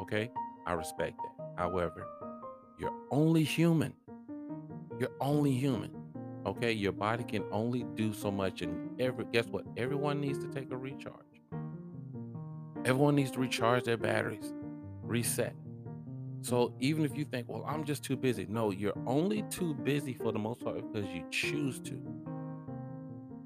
okay? 0.00 0.30
I 0.66 0.72
respect 0.72 1.16
that. 1.18 1.44
However, 1.56 2.06
you're 2.78 2.94
only 3.10 3.44
human. 3.44 3.94
You're 4.98 5.12
only 5.20 5.52
human. 5.52 5.90
Okay, 6.46 6.72
your 6.72 6.92
body 6.92 7.24
can 7.24 7.44
only 7.50 7.84
do 7.94 8.12
so 8.12 8.30
much, 8.30 8.60
and 8.60 9.00
every 9.00 9.24
guess 9.32 9.46
what? 9.46 9.64
Everyone 9.76 10.20
needs 10.20 10.38
to 10.38 10.48
take 10.48 10.70
a 10.70 10.76
recharge. 10.76 11.14
Everyone 12.84 13.14
needs 13.16 13.30
to 13.30 13.40
recharge 13.40 13.84
their 13.84 13.96
batteries, 13.96 14.52
reset. 15.02 15.54
So 16.44 16.74
even 16.78 17.06
if 17.06 17.16
you 17.16 17.24
think, 17.24 17.48
well, 17.48 17.64
I'm 17.66 17.84
just 17.84 18.04
too 18.04 18.18
busy, 18.18 18.44
no, 18.50 18.70
you're 18.70 18.92
only 19.06 19.44
too 19.48 19.72
busy 19.72 20.12
for 20.12 20.30
the 20.30 20.38
most 20.38 20.62
part 20.62 20.76
because 20.92 21.08
you 21.08 21.24
choose 21.30 21.80
to. 21.80 21.98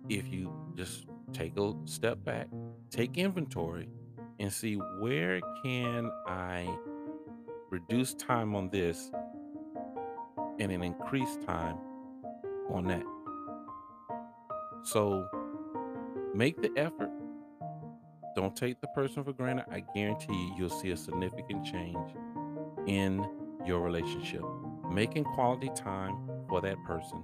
If 0.09 0.33
you 0.33 0.53
just 0.75 1.07
take 1.33 1.57
a 1.57 1.75
step 1.85 2.25
back, 2.25 2.49
take 2.91 3.17
inventory, 3.17 3.89
and 4.41 4.53
see 4.53 4.75
where 4.99 5.41
can 5.63 6.11
I 6.27 6.69
reduce 7.71 8.15
time 8.15 8.57
on 8.57 8.69
this 8.69 9.13
and 10.59 10.73
an 10.73 10.83
increased 10.83 11.41
time 11.43 11.77
on 12.69 12.83
that. 12.89 13.05
So 14.83 15.25
make 16.35 16.61
the 16.61 16.73
effort 16.77 17.11
don't 18.35 18.57
take 18.57 18.81
the 18.81 18.87
person 18.89 19.25
for 19.25 19.33
granted. 19.33 19.67
I 19.71 19.85
guarantee 19.95 20.33
you, 20.33 20.55
you'll 20.57 20.71
see 20.71 20.91
a 20.91 20.97
significant 20.97 21.65
change 21.65 22.11
in 22.89 23.29
your 23.65 23.81
relationship. 23.81 24.43
Making 24.91 25.25
quality 25.25 25.71
time 25.77 26.17
for 26.49 26.61
that 26.63 26.83
person, 26.85 27.23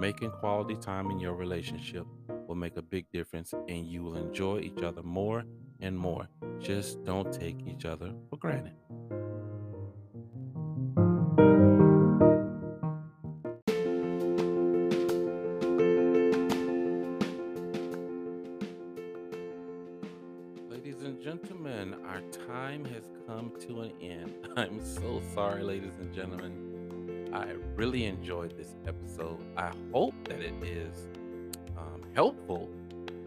making 0.00 0.30
quality 0.30 0.76
time 0.76 1.10
in 1.10 1.18
your 1.18 1.34
relationship 1.34 2.06
will 2.48 2.54
make 2.54 2.76
a 2.76 2.82
big 2.82 3.06
difference 3.12 3.52
and 3.68 3.86
you 3.86 4.02
will 4.02 4.16
enjoy 4.16 4.60
each 4.60 4.82
other 4.82 5.02
more 5.02 5.44
and 5.80 5.98
more. 5.98 6.28
Just 6.58 7.04
don't 7.04 7.30
take 7.32 7.66
each 7.66 7.84
other 7.84 8.12
for 8.30 8.38
granted. 8.38 8.72
Sorry, 25.36 25.62
ladies 25.62 25.92
and 26.00 26.14
gentlemen. 26.14 27.30
I 27.30 27.48
really 27.74 28.06
enjoyed 28.06 28.56
this 28.56 28.74
episode. 28.86 29.36
I 29.54 29.70
hope 29.92 30.14
that 30.30 30.40
it 30.40 30.54
is 30.64 31.08
um, 31.76 32.00
helpful 32.14 32.70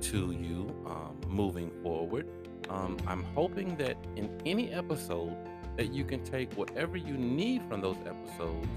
to 0.02 0.32
you 0.32 0.76
um, 0.88 1.16
moving 1.28 1.70
forward. 1.84 2.28
Um, 2.68 2.98
I'm 3.06 3.24
hoping 3.36 3.76
that 3.76 3.96
in 4.16 4.28
any 4.44 4.74
episode 4.74 5.38
that 5.78 5.94
you 5.94 6.04
can 6.04 6.24
take 6.24 6.52
whatever 6.54 6.98
you 6.98 7.14
need 7.16 7.62
from 7.70 7.80
those 7.80 7.98
episodes 8.08 8.68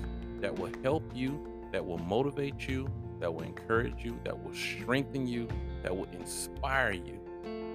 that 0.40 0.54
will 0.54 0.72
help 0.82 1.02
you, 1.14 1.42
that 1.72 1.82
will 1.82 1.96
motivate 2.00 2.68
you, 2.68 2.86
that 3.18 3.32
will 3.32 3.44
encourage 3.44 4.04
you, 4.04 4.20
that 4.24 4.44
will 4.44 4.52
strengthen 4.52 5.26
you, 5.26 5.48
that 5.82 5.96
will 5.96 6.08
inspire 6.12 6.92
you 6.92 7.18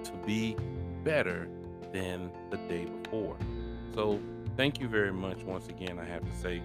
to 0.04 0.12
be 0.24 0.54
better 1.02 1.48
than 1.92 2.30
the 2.50 2.58
day 2.68 2.84
before. 2.84 3.36
So 3.92 4.20
thank 4.58 4.78
you 4.80 4.88
very 4.88 5.12
much 5.12 5.44
once 5.44 5.68
again. 5.68 6.00
I 6.00 6.04
have 6.04 6.22
to 6.22 6.36
say 6.36 6.60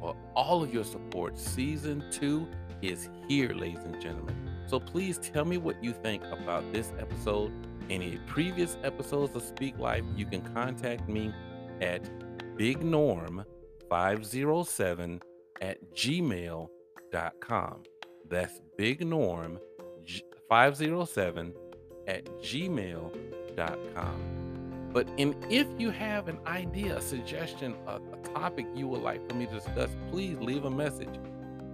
for 0.00 0.14
all 0.36 0.62
of 0.62 0.72
your 0.72 0.84
support. 0.84 1.36
Season 1.38 2.04
two 2.12 2.46
is 2.82 3.08
here, 3.26 3.54
ladies 3.54 3.82
and 3.84 3.98
gentlemen. 4.00 4.36
So 4.66 4.78
please 4.78 5.18
tell 5.18 5.46
me 5.46 5.56
what 5.56 5.82
you 5.82 5.92
think 5.92 6.22
about 6.30 6.72
this 6.72 6.92
episode. 7.00 7.50
Any 7.88 8.20
previous 8.28 8.76
episodes 8.84 9.34
of 9.34 9.42
Speak 9.42 9.76
Life, 9.78 10.04
you 10.14 10.26
can 10.26 10.42
contact 10.54 11.08
me 11.08 11.32
at 11.80 12.08
bignorm507 12.56 15.20
at 15.60 15.94
gmail.com. 15.94 17.82
That's 18.28 18.60
bignorm507 18.78 21.52
at 22.06 22.24
gmail.com. 22.26 24.39
But 24.92 25.08
in, 25.16 25.36
if 25.48 25.68
you 25.78 25.90
have 25.90 26.28
an 26.28 26.38
idea, 26.46 26.96
a 26.96 27.00
suggestion, 27.00 27.76
a, 27.86 27.96
a, 27.96 28.16
topic 28.34 28.66
you 28.74 28.88
would 28.88 29.02
like 29.02 29.28
for 29.28 29.36
me 29.36 29.46
to 29.46 29.54
discuss, 29.54 29.90
please 30.10 30.36
leave 30.38 30.64
a 30.64 30.70
message 30.70 31.16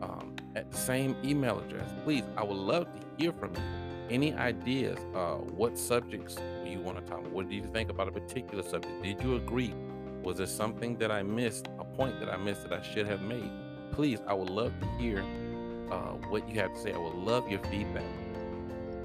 um, 0.03 0.37
at 0.55 0.71
the 0.71 0.77
same 0.77 1.17
email 1.25 1.59
address. 1.59 1.89
Please, 2.05 2.25
I 2.37 2.45
would 2.45 2.57
love 2.57 2.85
to 2.85 3.01
hear 3.17 3.33
from 3.33 3.55
you. 3.55 3.63
Any 4.11 4.35
ideas? 4.35 4.99
Uh, 5.15 5.37
what 5.37 5.77
subjects 5.79 6.37
do 6.37 6.71
you 6.71 6.81
want 6.81 6.99
to 6.99 7.05
talk 7.05 7.21
about? 7.21 7.33
What 7.33 7.49
do 7.49 7.57
you 7.57 7.65
think 7.65 7.91
about 7.91 8.07
a 8.09 8.13
particular 8.13 8.63
subject? 8.63 9.03
Did 9.03 9.21
you 9.23 9.37
agree? 9.37 9.75
Was 10.23 10.37
there 10.37 10.47
something 10.47 10.97
that 10.99 11.11
I 11.11 11.23
missed, 11.23 11.69
a 11.79 11.85
point 11.85 12.21
that 12.21 12.29
I 12.29 12.37
missed 12.37 12.63
that 12.65 12.73
I 12.73 12.83
should 12.83 13.07
have 13.09 13.23
made? 13.23 13.51
Please, 13.93 14.21
I 14.27 14.35
would 14.35 14.51
love 14.51 14.73
to 14.81 14.87
hear 14.99 15.25
uh, 15.91 16.15
what 16.29 16.49
you 16.49 16.61
have 16.61 16.75
to 16.75 16.81
say. 16.81 16.93
I 16.93 16.99
would 16.99 17.15
love 17.15 17.49
your 17.49 17.61
feedback. 17.65 18.05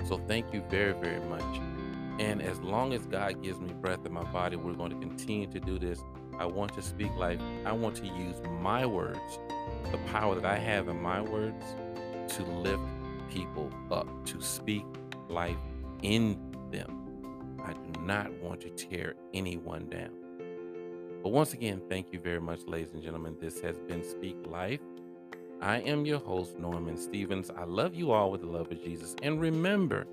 So 0.08 0.17
thank 0.28 0.54
you 0.54 0.63
very, 0.69 0.93
very 0.93 1.21
much. 1.21 1.81
And 2.22 2.40
as 2.40 2.60
long 2.60 2.94
as 2.94 3.08
God 3.08 3.42
gives 3.42 3.60
me 3.60 3.74
breath 3.74 4.06
in 4.06 4.14
my 4.14 4.24
body, 4.26 4.56
we're 4.56 4.74
going 4.74 4.92
to 4.92 5.00
continue 5.00 5.48
to 5.48 5.60
do 5.60 5.80
this. 5.80 6.04
I 6.38 6.46
want 6.46 6.72
to 6.76 6.82
speak 6.84 7.12
life. 7.16 7.40
I 7.66 7.72
want 7.72 7.96
to 7.96 8.06
use 8.06 8.36
my 8.60 8.86
words, 8.86 9.40
the 9.92 9.98
power 10.12 10.36
that 10.36 10.46
I 10.46 10.60
have 10.60 10.88
in 10.88 11.02
my 11.02 11.20
words, 11.20 11.66
to 12.36 12.44
lift 12.44 12.84
people 13.32 13.72
up, 13.90 14.08
to 14.28 14.40
speak 14.40 14.86
life 15.30 15.58
in 16.04 16.40
them. 16.72 17.58
I 17.66 17.74
do 17.74 18.02
not 18.02 18.32
want 18.34 18.62
to 18.62 18.70
tear 18.70 19.16
anyone 19.34 19.90
down. 19.90 20.12
But 21.24 21.32
once 21.32 21.54
again, 21.54 21.82
thank 21.90 22.14
you 22.14 22.20
very 22.20 22.40
much, 22.40 22.60
ladies 22.68 22.94
and 22.94 23.02
gentlemen. 23.02 23.36
This 23.42 23.62
has 23.62 23.80
been 23.80 24.04
Speak 24.04 24.38
Life. 24.46 24.82
I 25.60 25.78
am 25.78 26.06
your 26.06 26.20
host, 26.20 26.60
Norman 26.60 26.98
Stevens. 26.98 27.50
I 27.50 27.64
love 27.64 27.96
you 27.96 28.12
all 28.12 28.30
with 28.30 28.42
the 28.42 28.48
love 28.48 28.72
of 28.72 28.84
Jesus. 28.84 29.16
And 29.24 29.42
remember, 29.42 30.06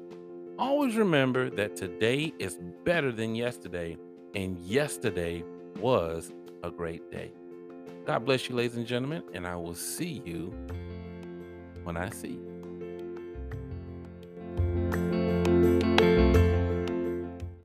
always 0.58 0.96
remember 0.96 1.50
that 1.50 1.76
today 1.76 2.32
is 2.38 2.58
better 2.84 3.12
than 3.12 3.34
yesterday, 3.34 3.96
and 4.34 4.58
yesterday 4.58 5.44
was 5.78 6.32
a 6.62 6.70
great 6.70 7.10
day. 7.10 7.32
God 8.06 8.24
bless 8.24 8.48
you, 8.48 8.56
ladies 8.56 8.76
and 8.76 8.86
gentlemen, 8.86 9.22
and 9.34 9.46
I 9.46 9.56
will 9.56 9.74
see 9.74 10.22
you 10.24 10.52
when 11.84 11.96
I 11.96 12.10
see 12.10 12.28
you. 12.28 12.47